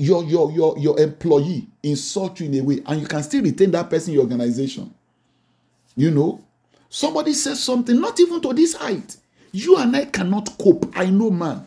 [0.00, 3.70] Your your your your employee insult you in a way and you can still retain
[3.70, 4.92] that person in your organization.
[5.94, 6.42] You know?
[6.88, 9.18] Somebody says something not even to this height.
[9.52, 10.90] You and i cannot cope.
[10.96, 11.66] I know man.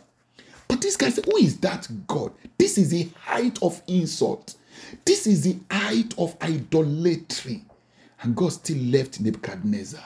[0.66, 2.32] But this guy said who is that god?
[2.58, 4.56] This is the height of insult.
[5.04, 7.62] This is the height of idolatry.
[8.22, 10.02] And god still left nebuchadnezzar.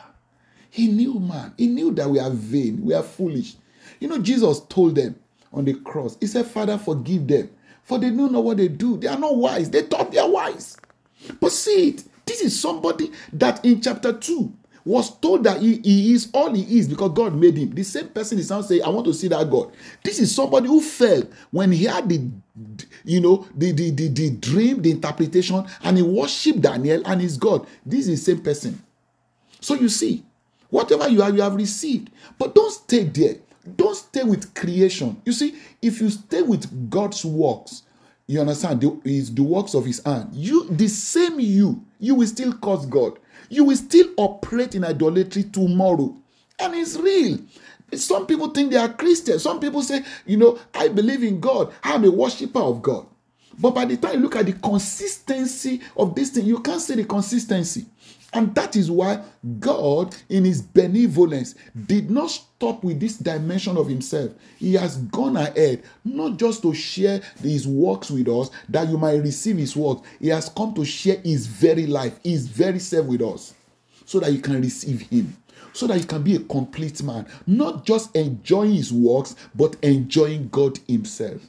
[0.69, 1.55] He knew man.
[1.57, 2.85] He knew that we are vain.
[2.85, 3.55] We are foolish.
[4.01, 5.19] You know jesus told them
[5.51, 6.19] on the cross.
[6.21, 7.49] He said father forgive them
[7.89, 8.99] for they don't know what they do.
[8.99, 9.71] They are not wise.
[9.71, 10.77] They thought they are wise.
[11.41, 12.05] But see it.
[12.27, 14.53] This is somebody that in chapter 2
[14.85, 17.71] was told that he, he is all he is because God made him.
[17.71, 19.73] The same person is now saying, I want to see that God.
[20.05, 22.31] This is somebody who fell when he had the
[23.05, 27.39] you know the, the, the, the dream, the interpretation, and he worshiped Daniel and his
[27.39, 27.67] God.
[27.87, 28.83] This is the same person.
[29.61, 30.25] So you see,
[30.69, 32.11] whatever you have, you have received.
[32.39, 33.37] But don't stay there.
[33.77, 35.21] Don't stay with creation.
[35.25, 37.83] You see, if you stay with God's works,
[38.27, 40.31] you understand, the, is the works of his hand.
[40.35, 43.19] You, the same you, you will still cause God.
[43.49, 46.15] You will still operate in idolatry tomorrow.
[46.59, 47.39] And it's real.
[47.95, 49.43] Some people think they are Christians.
[49.43, 51.73] Some people say, you know, I believe in God.
[51.83, 53.07] I'm a worshiper of God.
[53.59, 56.95] But by the time you look at the consistency of this thing, you can't see
[56.95, 57.87] the consistency.
[58.33, 59.23] And that is why
[59.59, 61.55] God, in His benevolence,
[61.87, 64.33] did not stop with this dimension of Himself.
[64.59, 69.23] He has gone ahead, not just to share His works with us, that you might
[69.23, 70.07] receive His works.
[70.21, 73.55] He has come to share His very life, His very self with us,
[74.05, 75.35] so that you can receive Him.
[75.73, 80.49] So that you can be a complete man, not just enjoying his works, but enjoying
[80.49, 81.41] God Himself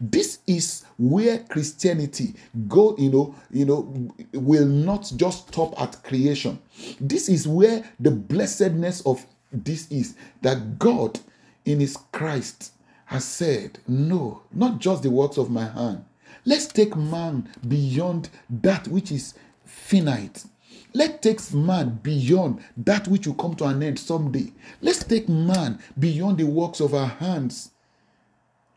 [0.00, 2.34] this is where christianity
[2.68, 6.58] go you know you know will not just stop at creation.
[7.00, 11.20] This is where the blessedness of this is that god
[11.64, 12.72] in his christ
[13.06, 16.04] has said no not just the works of my hand.
[16.44, 19.34] Let's take man beyond that which is
[19.64, 20.44] finite.
[20.92, 24.52] Let's take man beyond that which will come to an end someday.
[24.80, 27.70] Let's take man beyond the works of our hands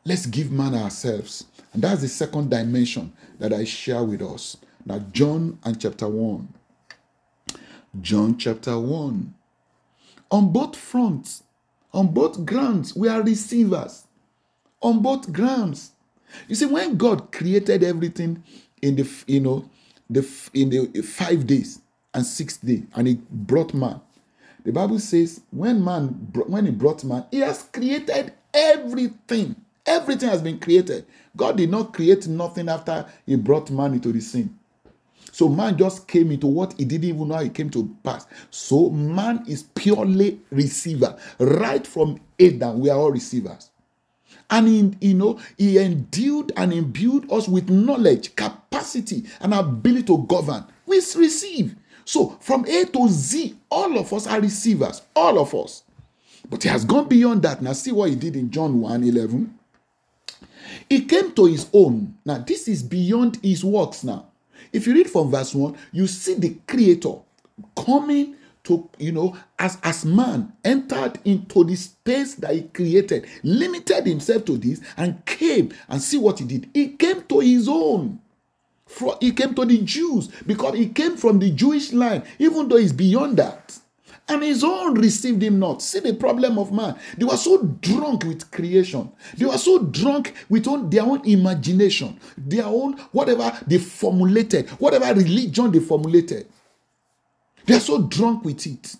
[0.07, 1.43] Let's give man ourselves.
[1.73, 4.55] And that's the second dimension that I share with us.
[4.85, 6.47] Now, John and chapter 1.
[7.99, 9.33] John chapter 1.
[10.31, 11.43] On both fronts,
[11.93, 14.05] on both grounds, we are receivers.
[14.81, 15.91] On both grounds.
[16.47, 18.41] You see, when God created everything
[18.81, 19.69] in the you know
[20.09, 21.81] the in the five days
[22.13, 23.99] and sixth day, and he brought man.
[24.63, 26.07] The Bible says when man
[26.47, 29.57] when he brought man, he has created everything
[29.87, 31.05] Everything has been created.
[31.35, 34.57] God did not create nothing after he brought man into the scene.
[35.31, 38.25] So man just came into what he didn't even know he came to pass.
[38.49, 41.17] So man is purely receiver.
[41.39, 43.69] Right from Adam, we are all receivers.
[44.49, 50.25] And in, you know, he endued and imbued us with knowledge, capacity, and ability to
[50.25, 50.65] govern.
[50.85, 51.75] We receive.
[52.05, 55.01] So from A to Z, all of us are receivers.
[55.15, 55.83] All of us.
[56.49, 57.61] But he has gone beyond that.
[57.61, 59.56] Now see what he did in John 1 11.
[60.89, 62.17] He came to his own.
[62.25, 64.27] Now, this is beyond his works now.
[64.73, 67.13] If you read from verse 1, you see the creator
[67.75, 74.05] coming to, you know, as, as man, entered into the space that he created, limited
[74.05, 76.69] himself to this, and came and see what he did.
[76.73, 78.19] He came to his own.
[79.19, 82.93] He came to the Jews because he came from the Jewish line, even though he's
[82.93, 83.77] beyond that
[84.29, 85.81] and his own received him not.
[85.81, 86.97] See the problem of man.
[87.17, 89.11] They were so drunk with creation.
[89.37, 95.13] They were so drunk with own, their own imagination, their own whatever they formulated, whatever
[95.13, 96.47] religion they formulated.
[97.65, 98.95] They are so drunk with it.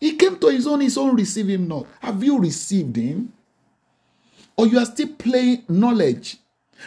[0.00, 1.86] He came to his own, his own received him not.
[2.00, 3.32] Have you received him?
[4.56, 6.36] Or you are still playing knowledge?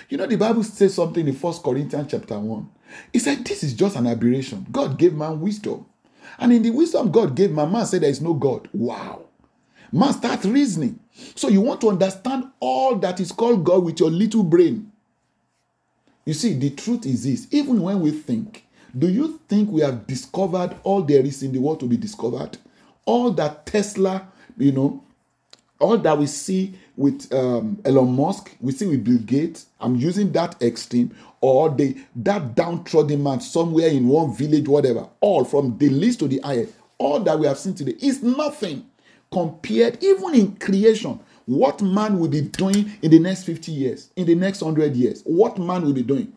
[0.10, 2.70] You know, the Bible says something in First Corinthians chapter 1.
[3.14, 4.66] It said, This is just an aberration.
[4.72, 5.86] God gave man wisdom.
[6.40, 8.70] And in the wisdom God gave my man said there is no God.
[8.74, 9.26] Wow.
[9.92, 11.00] Man start reasoning.
[11.36, 14.92] So you want to understand all that is called God with your little brain.
[16.26, 18.66] You see, the truth is this even when we think,
[18.98, 22.58] do you think we have discovered all there is in the world to be discovered?
[23.06, 24.28] All that Tesla,
[24.58, 25.04] you know,
[25.80, 29.66] all that we see with um, Elon Musk, we see with Bill Gates.
[29.80, 35.08] I'm using that extreme, or the that downtrodden man somewhere in one village, whatever.
[35.20, 38.86] All from the least to the highest, all that we have seen today is nothing
[39.32, 41.20] compared, even in creation.
[41.46, 45.22] What man will be doing in the next 50 years, in the next 100 years?
[45.26, 46.32] What man will be doing?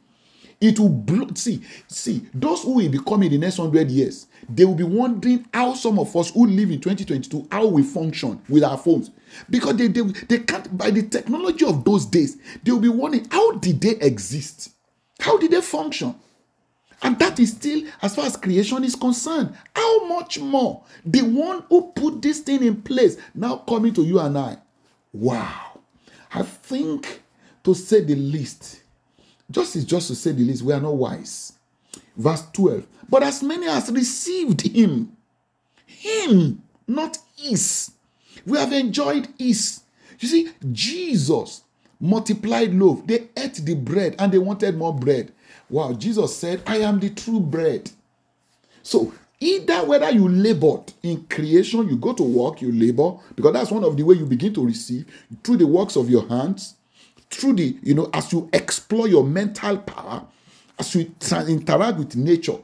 [0.60, 1.28] It will blow.
[1.34, 4.84] See, see, those who will be coming in the next 100 years, they will be
[4.84, 9.10] wondering how some of us who live in 2022, how we function with our phones.
[9.50, 13.26] Because they, they, they can't, by the technology of those days, they will be wondering
[13.30, 14.73] how did they exist?
[15.20, 16.14] How did they function?
[17.02, 21.62] And that is still, as far as creation is concerned, how much more the one
[21.68, 24.56] who put this thing in place now coming to you and I.
[25.12, 25.80] Wow.
[26.32, 27.22] I think,
[27.62, 28.82] to say the least,
[29.50, 31.52] just is just to say the least, we are not wise.
[32.16, 32.86] Verse 12.
[33.08, 35.16] But as many as received him,
[35.86, 37.90] him, not his.
[38.46, 39.82] We have enjoyed his.
[40.18, 41.63] You see, Jesus
[42.04, 43.06] multiplied loaf.
[43.06, 45.32] They ate the bread and they wanted more bread.
[45.70, 47.90] Wow, Jesus said, I am the true bread.
[48.82, 53.70] So, either whether you labored in creation, you go to work, you labor, because that's
[53.70, 55.06] one of the way you begin to receive
[55.42, 56.74] through the works of your hands,
[57.30, 60.24] through the, you know, as you explore your mental power,
[60.78, 61.10] as you
[61.48, 62.58] interact with nature,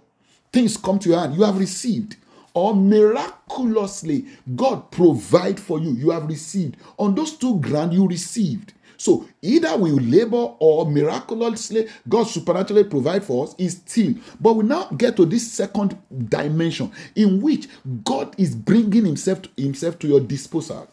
[0.53, 2.17] things come to your hand, you have received.
[2.53, 4.27] Or miraculously,
[4.57, 6.77] God provide for you, you have received.
[6.99, 8.75] On those two ground, you received.
[9.01, 14.13] So either we labor or miraculously God supernaturally provide for us is still.
[14.39, 15.97] But we now get to this second
[16.29, 17.67] dimension in which
[18.05, 20.87] God is bringing Himself to, himself to your disposal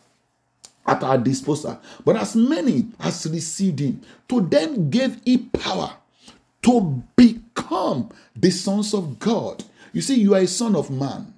[0.86, 1.82] at our disposal.
[2.06, 4.00] But as many as received him,
[4.30, 5.92] to them gave he power
[6.62, 9.66] to become the sons of God.
[9.92, 11.34] You see, you are a son of man.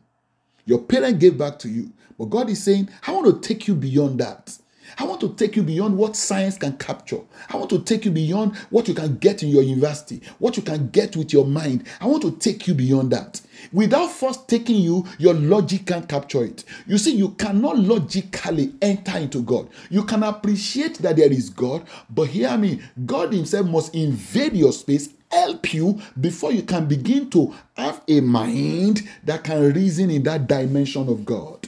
[0.68, 1.92] Your parent gave back to you.
[2.20, 4.56] But God is saying, I want to take you beyond that.
[4.98, 7.22] I want to take you beyond what science can capture.
[7.50, 10.64] I want to take you beyond what you can get in your university, what you
[10.64, 11.86] can get with your mind.
[12.02, 13.42] I want to take you beyond that.
[13.74, 16.64] Without first taking you, your logic can't capture it.
[16.88, 19.70] You see, you cannot logically enter into God.
[19.90, 24.72] You can appreciate that there is God, but hear me, God Himself must invade your
[24.72, 30.24] space help you before you can begin to have a mind that can reason in
[30.24, 31.59] that dimension of God.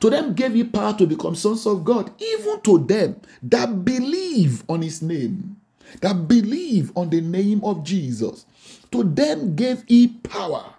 [0.00, 4.64] To them gave he power to become sons of God, even to them that believe
[4.68, 5.56] on his name,
[6.00, 8.46] that believe on the name of Jesus.
[8.92, 10.74] To them gave he power,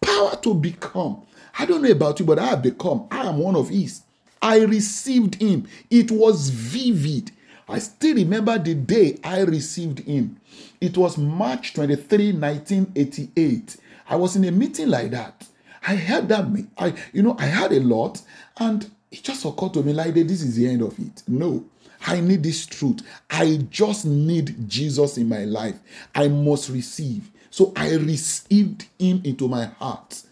[0.00, 1.22] power to become.
[1.58, 3.06] I don't know about you, but I have become.
[3.10, 4.02] I am one of his.
[4.40, 5.68] I received him.
[5.90, 7.30] It was vivid.
[7.68, 10.40] I still remember the day I received him.
[10.80, 13.76] It was March 23, 1988.
[14.08, 15.46] I was in a meeting like that.
[15.86, 16.46] I heard that,
[16.78, 18.22] I, you know, I had a lot,
[18.58, 21.22] and it just occurred to me like, this is the end of it.
[21.26, 21.64] No,
[22.06, 23.00] I need this truth.
[23.30, 25.76] I just need Jesus in my life.
[26.14, 27.30] I must receive.
[27.50, 30.22] So I received him into my heart.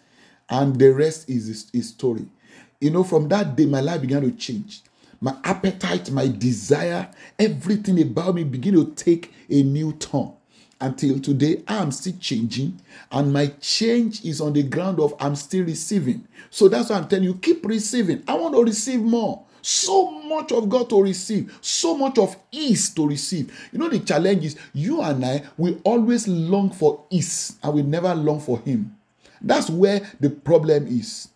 [0.49, 2.27] And the rest is his story.
[2.81, 4.83] You know, from that day, my life began to change.
[5.21, 10.33] My appetite, my desire, everything about me began to take a new turn
[10.81, 12.81] until today i'm still changing
[13.13, 16.27] and my change is on the ground of i'm still receiving.
[16.51, 18.23] So that's why i'm telling you keep receiving.
[18.27, 19.45] I want to receive more.
[19.63, 23.69] So much of god to receive so much of ease to receive.
[23.73, 27.83] You know the challenge is you and i we always long for ease and we
[27.83, 28.97] never long for him.
[29.43, 31.29] That's where the problem is.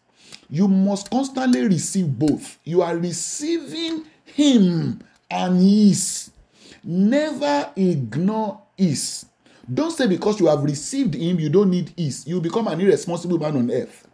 [0.51, 2.59] You must constantly receive both.
[2.64, 6.30] You are receiving him and ease.
[6.82, 9.24] Never ignore ease
[9.72, 12.26] don't say because you have received him, you don't need ease.
[12.26, 14.06] You become an irresponsible man on earth.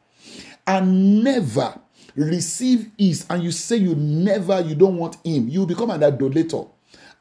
[0.67, 1.75] And never
[2.15, 5.49] receive ease, and you say you never, you don't want him.
[5.49, 6.63] You become an idolater.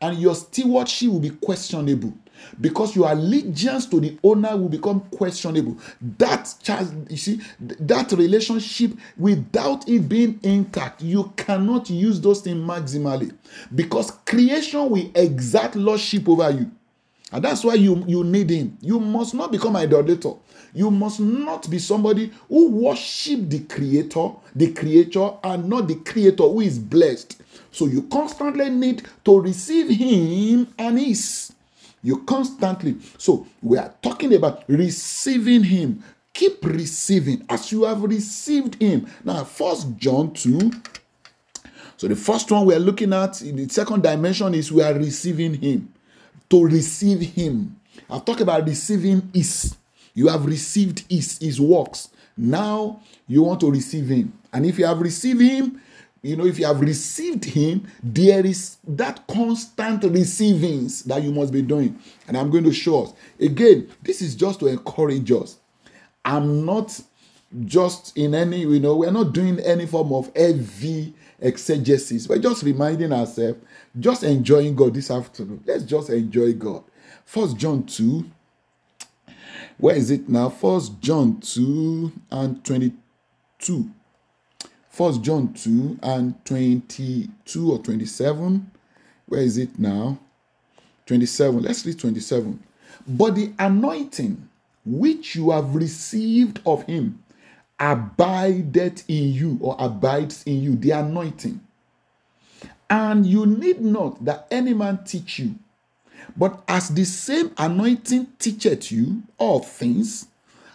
[0.01, 2.13] And your stewardship will be questionable
[2.59, 5.77] because your allegiance to the owner will become questionable.
[6.17, 12.57] That child, you see, that relationship without it being intact, you cannot use those things
[12.57, 13.35] maximally
[13.75, 16.71] because creation will exert lordship over you.
[17.31, 18.77] And that's why you, you need him.
[18.81, 20.33] You must not become an idolator.
[20.73, 26.43] You must not be somebody who worship the creator, the creator, and not the creator
[26.43, 27.41] who is blessed.
[27.71, 31.53] So you constantly need to receive him and his.
[32.01, 32.97] You constantly.
[33.17, 36.03] So we are talking about receiving him.
[36.33, 39.07] Keep receiving as you have received him.
[39.23, 40.71] Now, first John 2.
[41.97, 45.55] So the first one we are looking at the second dimension is we are receiving
[45.55, 45.93] him
[46.49, 47.79] to receive him.
[48.09, 49.75] I've talked about receiving is.
[50.13, 52.09] You have received his, his works.
[52.35, 54.33] Now you want to receive him.
[54.51, 55.81] And if you have received him,
[56.21, 61.53] you know, if you have received him, there is that constant receivings that you must
[61.53, 61.97] be doing.
[62.27, 63.13] And I'm going to show us.
[63.39, 65.57] Again, this is just to encourage us.
[66.25, 66.99] I'm not
[67.65, 72.27] just in any, you know, we're not doing any form of heavy exegesis.
[72.27, 73.59] We're just reminding ourselves
[73.99, 75.63] just enjoying God this afternoon.
[75.65, 76.83] Let's just enjoy God.
[77.25, 78.25] First John 2.
[79.77, 80.49] Where is it now?
[80.49, 83.89] First John 2 and 22.
[84.89, 88.71] First John 2 and 22 or 27.
[89.27, 90.19] Where is it now?
[91.05, 91.61] 27.
[91.61, 92.59] Let's read 27.
[93.07, 94.49] But the anointing
[94.85, 97.23] which you have received of him
[97.79, 100.75] abideth in you or abides in you.
[100.75, 101.61] The anointing
[102.89, 105.55] and you need not that any man teach you.
[106.35, 110.27] But as the same anointing teacheth you all things,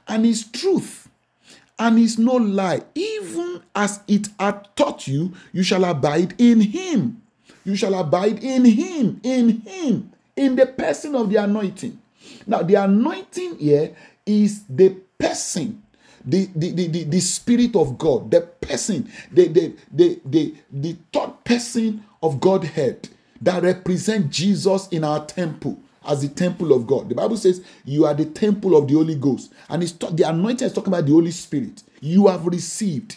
[0.07, 1.09] and is truth,
[1.79, 7.23] and is no lie, even as it hath taught you, you shall abide in him.
[7.65, 11.99] You shall abide in him, in him, in the person of the anointing.
[12.47, 13.97] Now, the anointing here
[14.27, 15.83] is the person
[16.25, 21.45] the, the, the, the, Spirit of God, the person, the, the, the, the, the third
[21.45, 23.09] person of Godhead
[23.43, 27.09] that represent Jesus in our temple as the temple of God.
[27.09, 29.53] The Bible says you are the temple of the Holy Ghost.
[29.69, 31.83] And it's the anointing is talking about the Holy Spirit.
[32.01, 33.17] You have received.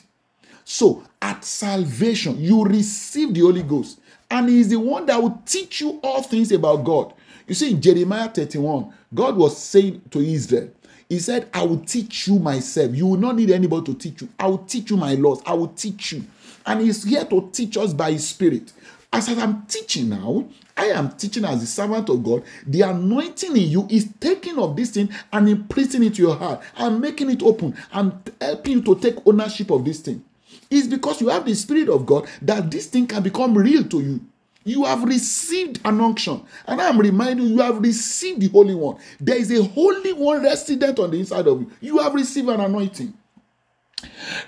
[0.63, 3.99] So at salvation, you receive the Holy Ghost.
[4.29, 7.13] And He is the one that will teach you all things about God.
[7.47, 10.69] You see, in Jeremiah 31, God was saying to Israel,
[11.09, 12.93] he said, I will teach you myself.
[12.93, 14.29] You will not need anybody to teach you.
[14.37, 15.41] I will teach you my laws.
[15.45, 16.23] I will teach you.
[16.65, 18.73] And He's here to teach us by His Spirit.
[19.13, 20.45] As I'm teaching now,
[20.75, 22.43] I am teaching as the servant of God.
[22.65, 26.61] The anointing in you is taking of this thing and imprinting it to your heart
[26.75, 30.23] and making it open and helping you to take ownership of this thing.
[30.69, 34.01] It's because you have the Spirit of God that this thing can become real to
[34.01, 34.21] you.
[34.67, 36.43] You have received an unction.
[36.65, 38.97] And I'm reminding you, you have received the Holy One.
[39.17, 41.71] There is a Holy One resident on the inside of you.
[41.79, 43.13] You have received an anointing.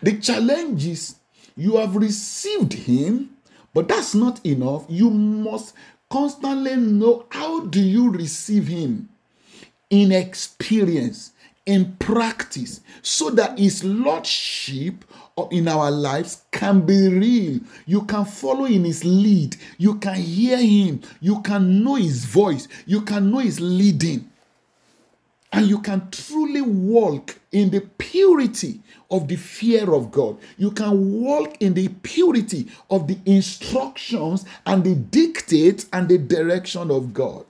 [0.03, 1.15] The challenge is
[1.55, 3.29] you have received Him,
[3.73, 4.85] but that's not enough.
[4.89, 5.73] You must
[6.09, 9.07] constantly know how do you receive Him
[9.89, 11.31] in experience
[11.65, 15.05] in practice so that his lordship
[15.51, 17.59] in our lives can be real.
[17.85, 19.55] You can follow in his lead.
[19.77, 21.01] You can hear him.
[21.21, 22.67] You can know his voice.
[22.85, 24.29] You can know his leading.
[25.51, 30.37] And you can truly walk in the purity of the fear of God.
[30.57, 36.91] You can walk in the purity of the instructions and the dictates and the direction
[36.91, 37.45] of God.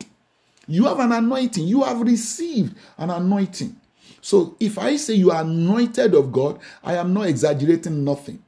[0.67, 1.67] You have an anointing.
[1.67, 3.75] You have received an anointing.
[4.21, 8.43] So if I say you are anointed of God, I am not exaggerating nothing.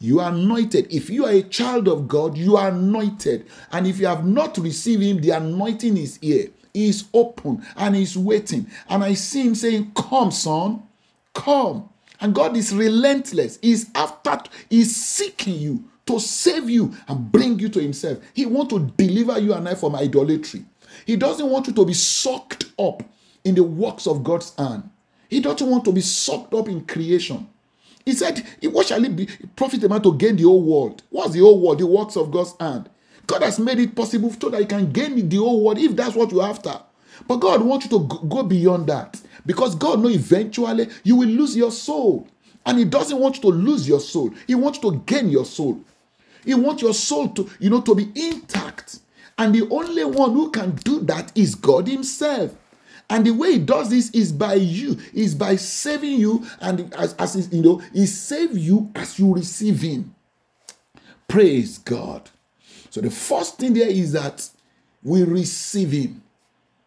[0.00, 0.92] You are anointed.
[0.92, 3.46] If you are a child of God, you are anointed.
[3.72, 6.48] And if you have not received Him, the anointing is here.
[6.72, 8.66] He is open and He's waiting.
[8.88, 10.82] And I see Him saying, Come, son,
[11.32, 11.88] come.
[12.20, 13.58] And God is relentless.
[13.62, 14.38] He's after,
[14.68, 18.18] He's seeking you to save you and bring you to Himself.
[18.34, 20.64] He wants to deliver you and I from idolatry.
[21.06, 23.02] He doesn't want you to be sucked up
[23.44, 24.90] in the works of God's hand.
[25.28, 27.48] He doesn't want to be sucked up in creation.
[28.04, 29.28] He said, What shall it be?
[29.56, 31.02] Profit a man to gain the whole world.
[31.10, 31.78] What's the whole world?
[31.78, 32.88] The works of God's hand.
[33.26, 36.14] God has made it possible so that you can gain the whole world if that's
[36.14, 36.78] what you're after.
[37.26, 41.56] But God wants you to go beyond that because God knows eventually you will lose
[41.56, 42.28] your soul.
[42.66, 44.32] And He doesn't want you to lose your soul.
[44.46, 45.80] He wants you to gain your soul.
[46.44, 48.98] He wants your soul to, you know, to be intact.
[49.38, 52.54] And the only one who can do that is God Himself.
[53.10, 57.14] And the way he does this is by you, is by saving you, and as,
[57.14, 60.14] as you know, he save you as you receive him.
[61.28, 62.30] Praise God.
[62.90, 64.48] So the first thing there is that
[65.02, 66.22] we receive him.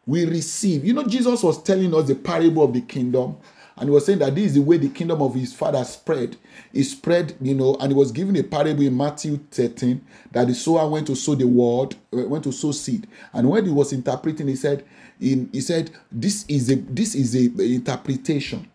[0.06, 0.86] We receive.
[0.86, 3.38] You know, Jesus was telling us the parable of the kingdom.
[3.76, 6.36] And he was saying that this is the way the kingdom of his father spread.
[6.74, 10.02] He spread, you know, and he was giving a parable in Matthew 13
[10.32, 13.06] that the sower went to sow the word, uh, went to sow seed.
[13.34, 14.84] And when he was interpreting, he said,
[15.20, 18.70] in, he said, this is a this is a, interpretation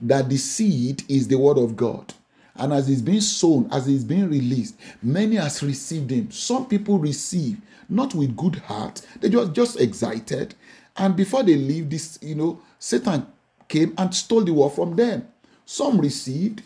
[0.00, 2.12] that the seed is the word of God.
[2.56, 6.30] And as it's being sown, as it's being released, many has received him.
[6.30, 10.54] Some people receive not with good heart, they just just excited.
[10.96, 13.26] And before they leave, this, you know, Satan
[13.68, 15.26] came and stole the word from them.
[15.66, 16.62] Some received,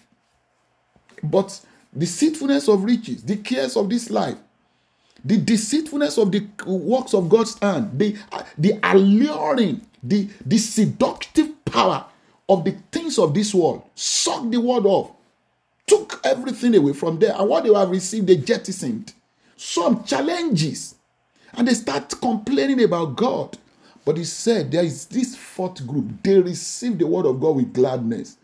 [1.23, 1.61] but
[1.93, 4.37] the deceitfulness of riches, the cares of this life,
[5.25, 8.17] the deceitfulness of the works of God's hand, the,
[8.57, 12.05] the alluring, the, the seductive power
[12.49, 15.11] of the things of this world, sucked the word off,
[15.87, 19.13] took everything away from there, and what they have received, they jettisoned.
[19.57, 20.95] Some challenges,
[21.55, 23.59] and they start complaining about God.
[24.05, 26.23] But he said there is this fourth group.
[26.23, 28.39] They receive the word of God with gladness.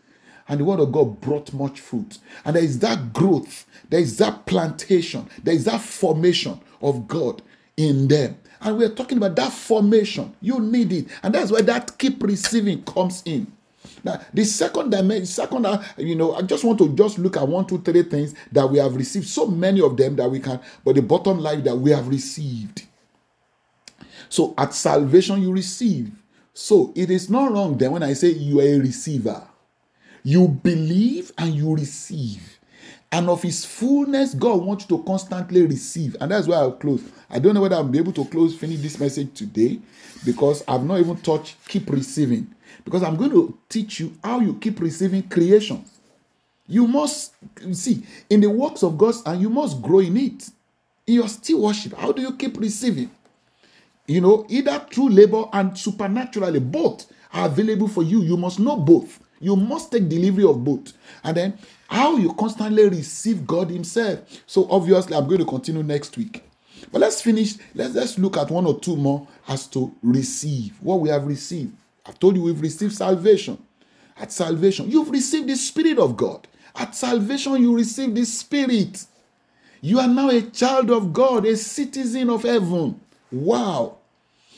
[0.47, 2.19] And the word of God brought much fruit.
[2.43, 7.41] And there is that growth, there is that plantation, there is that formation of God
[7.77, 8.37] in them.
[8.61, 10.35] And we're talking about that formation.
[10.41, 11.07] You need it.
[11.23, 13.51] And that's why that keep receiving comes in.
[14.03, 17.47] Now, the second dimension, second, uh, you know, I just want to just look at
[17.47, 19.27] one, two, three things that we have received.
[19.27, 22.85] So many of them that we can, but the bottom line that we have received.
[24.29, 26.11] So at salvation, you receive.
[26.53, 29.47] So it is not wrong then when I say you are a receiver.
[30.25, 32.59] You believe and you receive.
[33.11, 36.17] And of his fullness, God wants you to constantly receive.
[36.19, 37.03] And that's why I'll close.
[37.29, 39.79] I don't know whether I'll be able to close, finish this message today
[40.25, 42.47] because I've not even touched keep receiving.
[42.83, 45.85] Because I'm going to teach you how you keep receiving creation.
[46.67, 47.35] You must
[47.73, 50.49] see in the works of God and you must grow in it.
[51.05, 53.11] In your still worship, how do you keep receiving?
[54.07, 58.23] You know, either through labor and supernaturally, both are available for you.
[58.23, 59.19] You must know both.
[59.39, 60.93] You must take delivery of both.
[61.23, 61.57] And then
[61.87, 64.19] how you constantly receive God Himself.
[64.45, 66.43] So obviously, I'm going to continue next week.
[66.91, 67.55] But let's finish.
[67.73, 71.73] Let's let's look at one or two more as to receive what we have received.
[72.05, 73.57] I've told you we've received salvation.
[74.17, 76.47] At salvation, you've received the Spirit of God.
[76.75, 79.05] At salvation, you receive the Spirit.
[79.81, 82.99] You are now a child of God, a citizen of heaven.
[83.31, 83.97] Wow.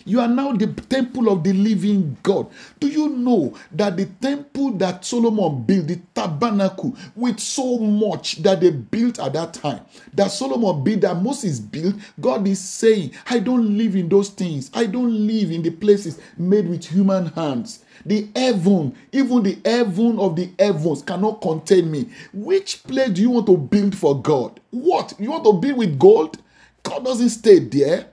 [0.07, 2.49] You are now the temple of the living God.
[2.79, 8.61] Do you know that the temple that Solomon built, the tabernacle, with so much that
[8.61, 9.81] they built at that time,
[10.13, 14.71] that Solomon built, that Moses built, God is saying, I don't live in those things.
[14.73, 17.83] I don't live in the places made with human hands.
[18.05, 22.09] The heaven, even the heaven of the heavens, cannot contain me.
[22.31, 24.61] Which place do you want to build for God?
[24.69, 25.15] What?
[25.19, 26.37] You want to build with gold?
[26.83, 28.07] God doesn't stay there.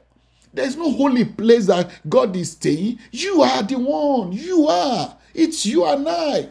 [0.54, 3.00] There's no holy place that God is staying.
[3.10, 4.32] You are the one.
[4.32, 5.16] You are.
[5.34, 6.48] It's you and I.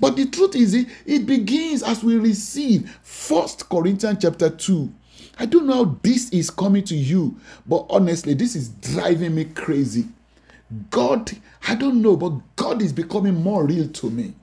[0.00, 4.92] But the truth is, it, it begins as we receive First Corinthians chapter 2.
[5.38, 9.44] I don't know how this is coming to you, but honestly, this is driving me
[9.44, 10.06] crazy.
[10.90, 11.30] God,
[11.66, 14.34] I don't know, but God is becoming more real to me.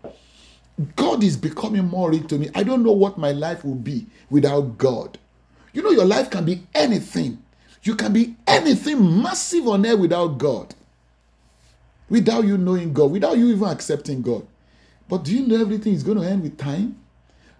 [0.95, 2.49] God is becoming more real to me.
[2.53, 5.17] I don't know what my life will be without God.
[5.73, 7.41] You know, your life can be anything.
[7.85, 10.73] You can be anything massive on earth without God.
[12.09, 14.45] Without you knowing God, without you even accepting God.
[15.07, 16.97] But do you know everything is going to end with time?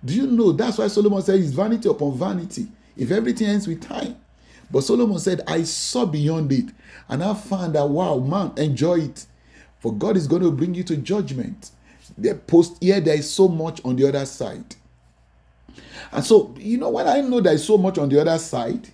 [0.04, 2.68] Do you know that's why Solomon said it's vanity upon vanity
[2.98, 4.18] if everything ends with time?
[4.72, 6.66] But Solomon said, I saw beyond it
[7.08, 9.28] and I found that, wow, man, enjoy it.
[9.80, 11.70] For God is going to bring you to judgment.
[12.18, 14.76] The post here, there is so much on the other side.
[16.12, 18.90] And so, you know, when I know there is so much on the other side,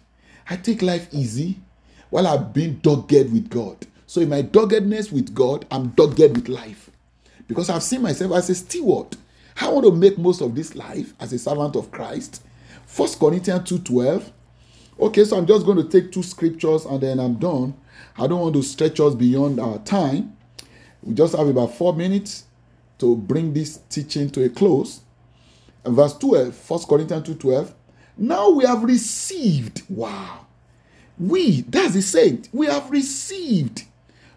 [0.52, 1.62] I take life easy
[2.10, 3.88] while I've been dogged with God.
[4.06, 6.92] So, in my doggedness with God, I'm dogged with life.
[7.48, 9.16] Because I've seen myself as a steward.
[9.62, 12.44] I want to make most of this life as a servant of Christ.
[12.86, 14.30] First Corinthians 2:12.
[15.00, 17.74] Okay, so I'm just going to take two scriptures and then I'm done.
[18.18, 20.36] I don't want to stretch us beyond our time.
[21.02, 22.44] We just have about four minutes
[23.00, 25.00] to bring this teaching to a close
[25.84, 27.74] And verse 12, 1 Corinthians 2 12.
[28.18, 29.84] Now we have received.
[29.90, 30.46] Wow.
[31.18, 33.84] We, that's the saint, we have received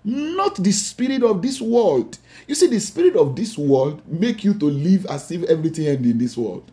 [0.05, 2.19] not the spirit of this world.
[2.47, 6.09] You see, the spirit of this world make you to live as if everything ends
[6.09, 6.71] in this world.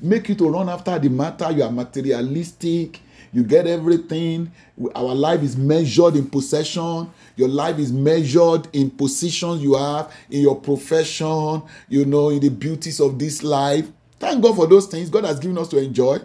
[0.00, 1.50] Make you to run after the matter.
[1.50, 3.00] You are materialistic.
[3.32, 4.52] You get everything.
[4.94, 7.10] Our life is measured in possession.
[7.36, 11.62] Your life is measured in positions you have in your profession.
[11.88, 13.88] You know, in the beauties of this life.
[14.20, 16.18] Thank God for those things God has given us to enjoy.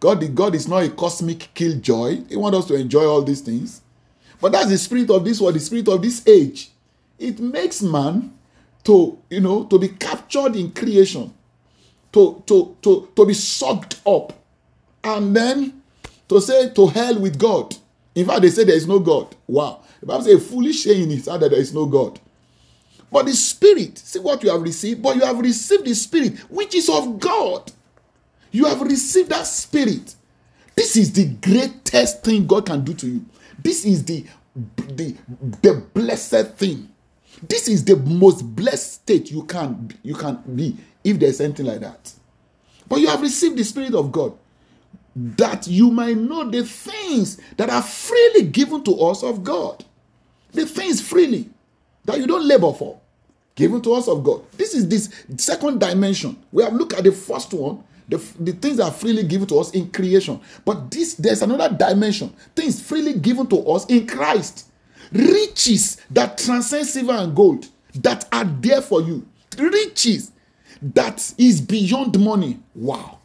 [0.00, 2.24] God, God is not a cosmic killjoy.
[2.28, 3.82] He wants us to enjoy all these things.
[4.40, 6.70] But that's the spirit of this world, the spirit of this age.
[7.18, 8.32] It makes man
[8.84, 11.34] to, you know, to be captured in creation,
[12.12, 14.32] to, to, to, to be sucked up,
[15.04, 15.82] and then
[16.28, 17.76] to say to hell with God.
[18.14, 19.36] In fact, they say there is no God.
[19.46, 19.82] Wow.
[20.00, 22.18] The Bible says a foolish saying is that there is no God.
[23.12, 26.74] But the Spirit, see what you have received, but you have received the Spirit, which
[26.74, 27.70] is of God.
[28.50, 30.14] You have received that Spirit.
[30.74, 33.24] This is the greatest thing God can do to you.
[33.62, 34.24] This is the,
[34.76, 35.16] the,
[35.62, 36.88] the blessed thing.
[37.48, 41.80] This is the most blessed state you can, you can be if there's anything like
[41.80, 42.12] that.
[42.88, 44.36] But you have received the Spirit of God
[45.14, 49.84] that you might know the things that are freely given to us of God.
[50.52, 51.48] The things freely
[52.04, 52.98] that you don't labor for,
[53.54, 54.42] given to us of God.
[54.52, 56.36] This is this second dimension.
[56.52, 59.70] We have looked at the first one, the, the things are freely given to us
[59.70, 60.40] in creation.
[60.64, 64.66] But this there's another dimension, things freely given to us in Christ.
[65.12, 69.26] Riches that transcend silver and gold that are there for you.
[69.58, 70.32] Riches
[70.82, 72.58] that is beyond money.
[72.74, 73.18] Wow.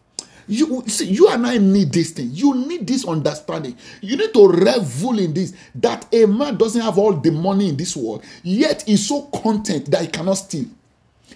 [0.47, 2.29] You see, you and I need this thing.
[2.31, 3.75] You need this understanding.
[4.01, 7.77] You need to revel in this that a man doesn't have all the money in
[7.77, 10.65] this world, yet is so content that he cannot steal.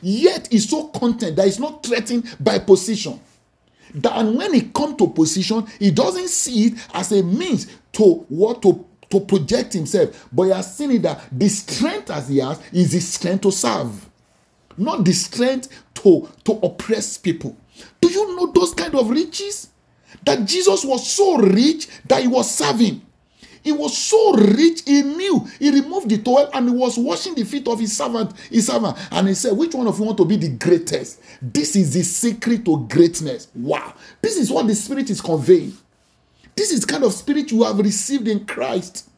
[0.02, 3.20] Yet is so content that he's not threatened by position.
[3.96, 8.62] That when he come to position, he doesn't see it as a means to what
[8.62, 12.60] to to project himself, but he has seen it that the strength as he has
[12.72, 14.08] is the strength to serve,
[14.78, 17.58] not the strength to to oppress people.
[18.00, 19.70] Do you know those kind of riches?
[20.26, 23.02] That Jesus was so rich that he was serving.
[23.62, 25.47] He was so rich, he knew.
[25.60, 28.97] He removed the towel and he was washing the feet of his servant, his servant.
[29.12, 31.22] And he said, Which one of you want to be the greatest?
[31.41, 33.49] This is the secret to greatness.
[33.53, 33.93] Wow.
[34.22, 35.74] This is what the Spirit is conveying.
[36.60, 39.10] This is kind of spirit you have received in Christ.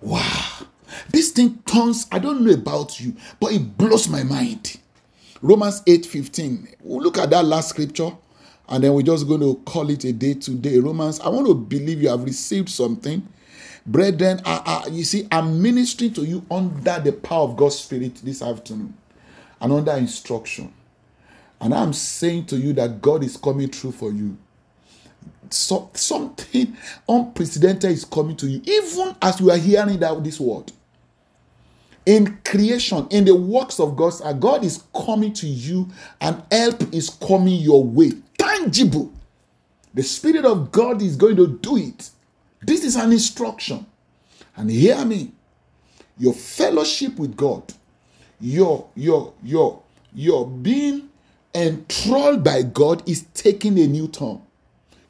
[0.00, 0.66] Wow.
[1.10, 4.78] This thing turns, I don't know about you, but it blows my mind.
[5.40, 6.68] Romans 8 15.
[6.82, 8.10] We'll look at that last scripture
[8.68, 10.78] and then we're just going to call it a day today.
[10.78, 13.26] Romans, I want to believe you have received something.
[13.86, 18.16] Brethren, I, I, you see, I'm ministering to you under the power of God's Spirit
[18.16, 18.94] this afternoon
[19.60, 20.72] and under instruction.
[21.60, 24.36] And I'm saying to you that God is coming through for you.
[25.50, 26.76] so, something
[27.08, 30.72] unprecedented is coming to you, even as you are hearing that this word.
[32.06, 35.88] In creation, in the works of God, God is coming to you,
[36.20, 38.12] and help is coming your way.
[38.38, 39.12] Tangible.
[39.92, 42.10] The Spirit of God is going to do it.
[42.62, 43.86] This is an instruction.
[44.56, 45.32] And hear me.
[46.18, 47.74] Your fellowship with God,
[48.40, 49.82] your your your
[50.14, 51.10] your being
[51.54, 54.40] enthralled by God is taking a new turn.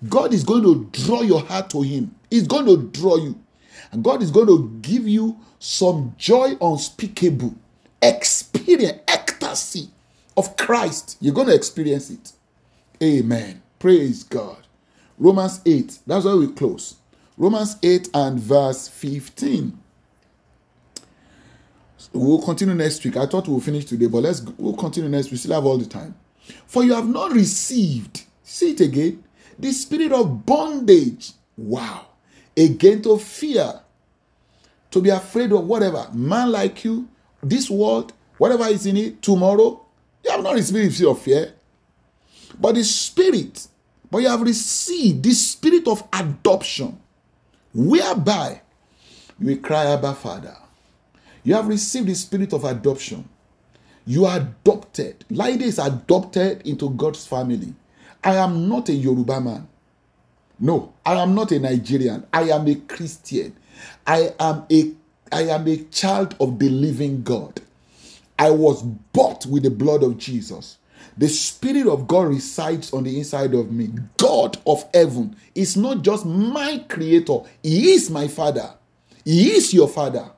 [0.09, 2.15] God is going to draw your heart to Him.
[2.29, 3.39] He's going to draw you.
[3.93, 7.55] And God is going to give you some joy unspeakable,
[8.03, 9.89] experience, ecstasy
[10.37, 11.17] of Christ.
[11.21, 12.33] You're going to experience it.
[13.03, 13.63] Amen.
[13.79, 14.67] Praise God.
[15.19, 15.99] Romans 8.
[16.07, 16.97] That's where we close.
[17.37, 19.79] Romans 8 and verse 15.
[22.13, 23.17] We'll continue next week.
[23.17, 25.33] I thought we'll finish today, but let's we'll continue next week.
[25.33, 26.15] We still have all the time.
[26.67, 29.25] For you have not received, see it again,
[29.59, 31.33] the spirit of bondage.
[31.57, 32.07] Wow.
[32.57, 33.81] Again to fear.
[34.91, 36.09] To be afraid of whatever.
[36.13, 37.09] Man like you,
[37.43, 39.85] this world, whatever is in it, tomorrow.
[40.25, 41.53] You have not received of fear.
[42.59, 43.67] But the spirit,
[44.11, 46.99] but you have received the spirit of adoption,
[47.75, 48.63] whereby
[49.39, 50.57] you cry, Abba, Father.
[51.45, 53.29] You have received the spirit of adoption.
[54.07, 55.25] You are adopted.
[55.31, 57.75] Laide is adopted into God's family.
[58.25, 59.69] I am not a Yoruba man.
[60.59, 62.27] No, I am not a Nigerian.
[62.33, 63.55] I am a Christian.
[64.07, 64.93] I am a
[65.33, 67.61] I am a child of the living God.
[68.39, 70.79] I was bought with the blood of Jesus.
[71.19, 73.91] The Spirit of God resides on the inside of me.
[74.19, 78.71] God of heaven is not just my creator, He is my Father.
[79.25, 80.31] He is your Father.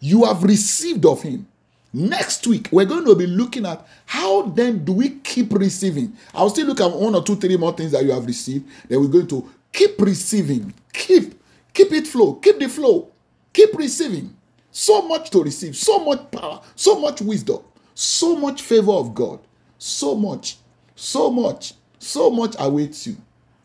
[0.00, 1.48] You have received of Him.
[1.92, 6.14] Next week, we're going to be looking at how then do we keep receiving.
[6.34, 8.68] I'll still look at one or two, three more things that you have received.
[8.88, 10.74] Then we're going to keep receiving.
[10.92, 11.40] Keep,
[11.72, 12.34] keep it flow.
[12.34, 13.12] Keep the flow.
[13.52, 14.34] Keep receiving.
[14.72, 17.60] So much to receive, so much power, so much wisdom,
[17.94, 19.40] so much favor of God.
[19.78, 20.56] So much,
[20.94, 23.16] so much, so much awaits you.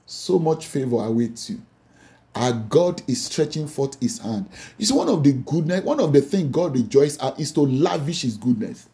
[0.06, 1.62] So much favor awaits you.
[2.36, 4.50] Our God is stretching forth his hand.
[4.80, 8.22] It's one of the goodness, one of the things God rejoices at is to lavish
[8.22, 8.88] his goodness.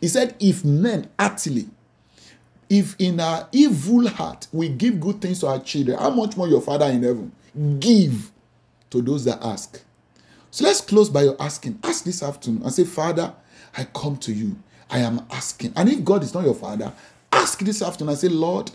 [0.00, 1.68] He said, If men actually,
[2.70, 6.48] if in our evil heart we give good things to our children, how much more
[6.48, 7.32] your Father in heaven
[7.80, 8.30] give
[8.90, 9.82] to those that ask?
[10.50, 11.78] So let's close by your asking.
[11.82, 13.34] Ask this afternoon and say, Father,
[13.76, 14.56] I come to you.
[14.88, 15.72] I am asking.
[15.74, 16.92] And if God is not your Father,
[17.32, 18.70] ask this afternoon and say, Lord,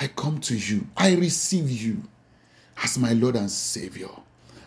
[0.00, 0.86] I come to you.
[0.96, 2.02] I receive you
[2.82, 4.08] as my Lord and Savior.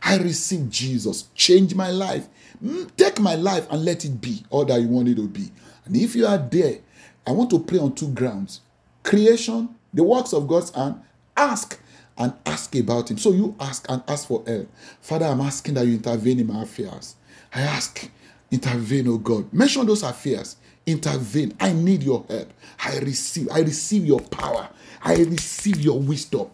[0.01, 1.30] I receive Jesus.
[1.36, 2.28] Change my life.
[2.63, 5.51] Mm, take my life and let it be all that you want it to be.
[5.86, 6.80] And if you are there,
[7.28, 8.61] I want to pray on two grounds
[9.05, 11.01] creation, the works of God's hand,
[11.37, 11.79] ask
[12.17, 13.17] and ask about Him.
[13.17, 14.67] So you ask and ask for help.
[15.01, 17.15] Father, I'm asking that you intervene in my affairs.
[17.53, 18.09] I ask,
[18.51, 19.53] intervene, oh God.
[19.53, 20.57] Mention those affairs.
[20.85, 21.55] Intervene.
[21.59, 22.51] I need your help.
[22.83, 23.49] I receive.
[23.51, 24.69] I receive your power.
[25.01, 26.49] I receive your wisdom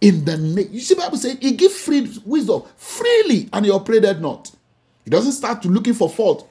[0.00, 0.68] in the name.
[0.70, 4.50] You see, Bible says he give free wisdom freely, and he operated not.
[5.04, 6.48] He doesn't start to looking for fault.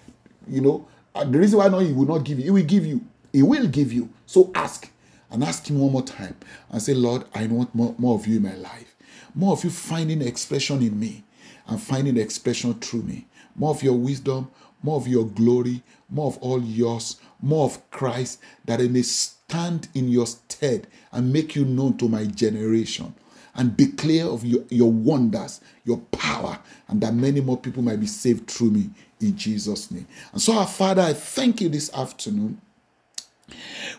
[0.47, 3.01] You know, the reason why not he will not give you, he will give you.
[3.33, 4.09] He will give you.
[4.25, 4.89] So ask
[5.31, 6.35] and ask him one more time
[6.69, 8.95] and say, Lord, I want more, more of you in my life.
[9.33, 11.23] More of you finding expression in me
[11.67, 13.27] and finding expression through me.
[13.55, 14.51] More of your wisdom,
[14.81, 19.87] more of your glory, more of all yours, more of Christ, that I may stand
[19.93, 23.13] in your stead and make you known to my generation
[23.55, 28.07] and declare of your, your wonders, your power, and that many more people might be
[28.07, 28.89] saved through me
[29.21, 30.07] in Jesus' name.
[30.33, 32.61] And so, our Father, I thank you this afternoon.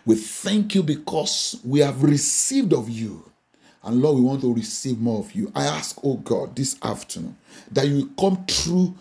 [0.05, 3.25] We thank you because we have received of you.
[3.83, 5.51] And Lord, we want to receive more of you.
[5.55, 7.37] I ask, oh God, this afternoon
[7.71, 8.95] that you come true.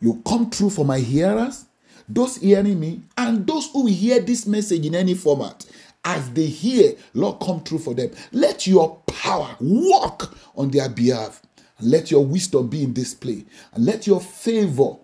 [0.00, 1.64] you come true for my hearers,
[2.08, 5.64] those hearing me, and those who hear this message in any format
[6.04, 8.10] as they hear, Lord, come true for them.
[8.32, 11.40] Let your power work on their behalf.
[11.80, 13.44] Let your wisdom be in display.
[13.72, 14.96] And let your favor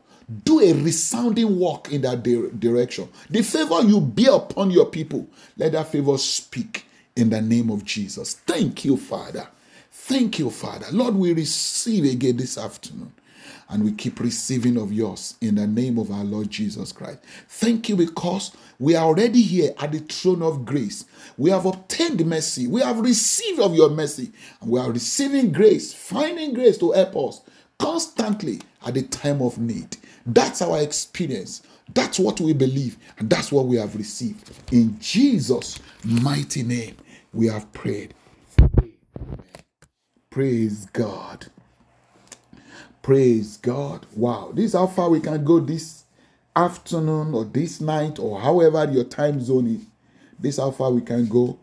[0.44, 3.08] do a resounding work in that di- direction.
[3.30, 5.26] The favor you bear upon your people,
[5.56, 8.34] let that favor speak in the name of Jesus.
[8.34, 9.48] Thank you, Father.
[9.90, 10.86] Thank you, Father.
[10.92, 13.12] Lord, we receive again this afternoon
[13.70, 17.20] and we keep receiving of yours in the name of our Lord Jesus Christ.
[17.48, 21.04] Thank you because we are already here at the throne of grace.
[21.38, 22.66] We have obtained mercy.
[22.66, 24.32] We have received of your mercy.
[24.62, 27.42] And we are receiving grace, finding grace to help us
[27.78, 29.96] constantly at the time of need.
[30.28, 31.62] That's our experience.
[31.94, 32.98] That's what we believe.
[33.18, 34.50] And that's what we have received.
[34.70, 36.96] In Jesus' mighty name,
[37.32, 38.12] we have prayed.
[40.30, 41.46] Praise God.
[43.00, 44.04] Praise God.
[44.14, 44.52] Wow.
[44.52, 46.04] This is how far we can go this
[46.54, 49.86] afternoon or this night or however your time zone is.
[50.38, 51.58] This is how far we can go.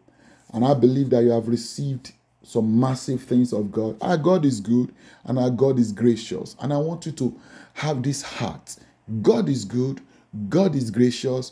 [0.53, 3.97] And I believe that you have received some massive things of God.
[4.01, 4.93] Our God is good
[5.25, 6.55] and our God is gracious.
[6.59, 7.39] And I want you to
[7.75, 8.77] have this heart.
[9.21, 10.01] God is good,
[10.49, 11.51] God is gracious,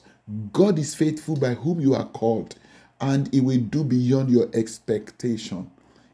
[0.52, 2.56] God is faithful by whom you are called,
[3.00, 5.70] and He will do beyond your expectation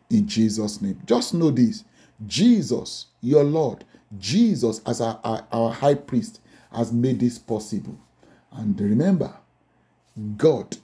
[0.10, 0.99] in Jesus' name.
[1.05, 1.84] Just know this
[2.26, 3.86] Jesus, your Lord,
[4.18, 6.41] Jesus, as our, our, our high priest,
[6.74, 7.97] has made this possible.
[8.51, 9.34] And remember,
[10.38, 10.78] God,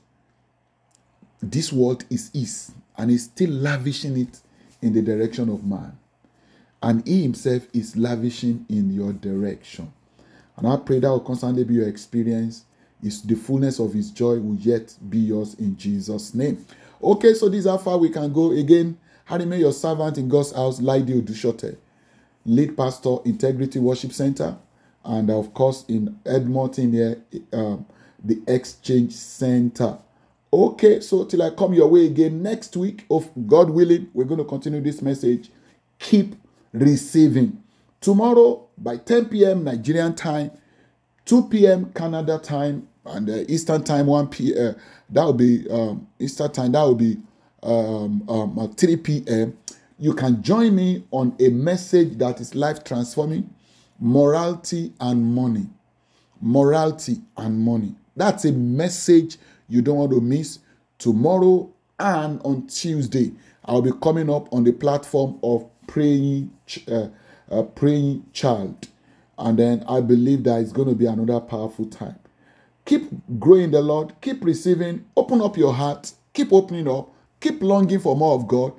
[1.41, 4.39] this world is His, and He's still lavishing it
[4.83, 5.97] in the direction of man.
[6.85, 9.91] And He Himself is lavishing in your direction.
[10.55, 12.63] And I pray that will constantly be your experience.
[13.03, 16.63] Is the fullness of His joy will yet be yours in Jesus' name.
[17.03, 18.51] Okay, so this is how far we can go.
[18.51, 21.75] Again, Harry, your servant in God's house, Laide Odusote,
[22.45, 24.55] lead pastor, Integrity Worship Center,
[25.03, 27.21] and of course in Edmonton here,
[27.51, 27.85] um,
[28.23, 29.97] the Exchange Center.
[30.53, 34.37] Okay, so till I come your way again next week, of God willing, we're going
[34.37, 35.49] to continue this message.
[35.99, 36.35] Keep
[36.81, 37.61] receiving.
[38.01, 39.63] Tomorrow by 10 p.m.
[39.63, 40.51] Nigerian time,
[41.25, 41.91] 2 p.m.
[41.93, 44.75] Canada time, and uh, Eastern time 1 p.m.
[44.75, 46.71] Uh, that will be um, Eastern time.
[46.71, 47.17] That will be
[47.63, 49.57] um, um, 3 p.m.
[49.97, 53.49] You can join me on a message that is life transforming,
[53.99, 55.67] morality and money.
[56.41, 57.95] Morality and money.
[58.15, 59.37] That's a message
[59.69, 60.59] you don't want to miss
[60.97, 63.31] tomorrow and on Tuesday.
[63.65, 66.51] I'll be coming up on the platform of praying,
[66.89, 67.07] uh,
[67.49, 68.87] uh, praying child,
[69.37, 72.19] and then I believe that it's going to be another powerful time.
[72.85, 74.13] Keep growing the Lord.
[74.21, 75.05] Keep receiving.
[75.17, 76.11] Open up your heart.
[76.33, 77.11] Keep opening up.
[77.39, 78.73] Keep longing for more of God.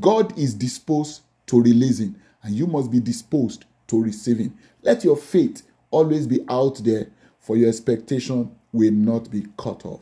[0.00, 4.56] God is disposed to releasing, and you must be disposed to receiving.
[4.82, 7.08] Let your faith always be out there,
[7.40, 10.00] for your expectation will not be cut off.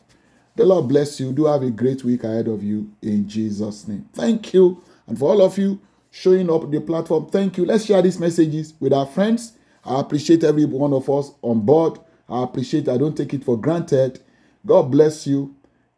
[0.57, 1.33] The Lord bless you.
[1.33, 4.09] Do have a great week ahead of you in Jesus' name.
[4.13, 4.83] Thank you.
[5.07, 5.81] And for all of you
[6.11, 7.65] showing up the platform, thank you.
[7.65, 9.53] Let's share these messages with our friends.
[9.85, 11.99] I appreciate every one of us on board.
[12.29, 14.21] I appreciate, I don't take it for granted.
[14.65, 15.55] God bless you.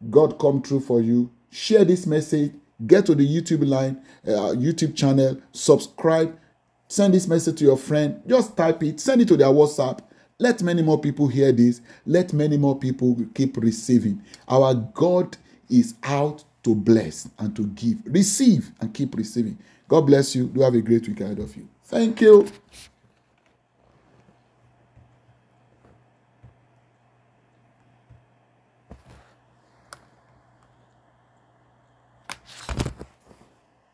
[0.09, 1.31] God come true for you.
[1.51, 2.53] Share this message.
[2.85, 6.37] Get to the YouTube line, uh, YouTube channel, subscribe,
[6.87, 8.21] send this message to your friend.
[8.27, 9.99] Just type it, send it to their WhatsApp
[10.43, 11.79] let many more people hear this.
[12.05, 14.21] Let many more people keep receiving.
[14.49, 15.37] Our God
[15.69, 17.99] is out to bless and to give.
[18.05, 19.57] Receive and keep receiving.
[19.87, 20.47] God bless you.
[20.47, 21.67] Do have a great week ahead of you.
[21.85, 22.47] Thank you.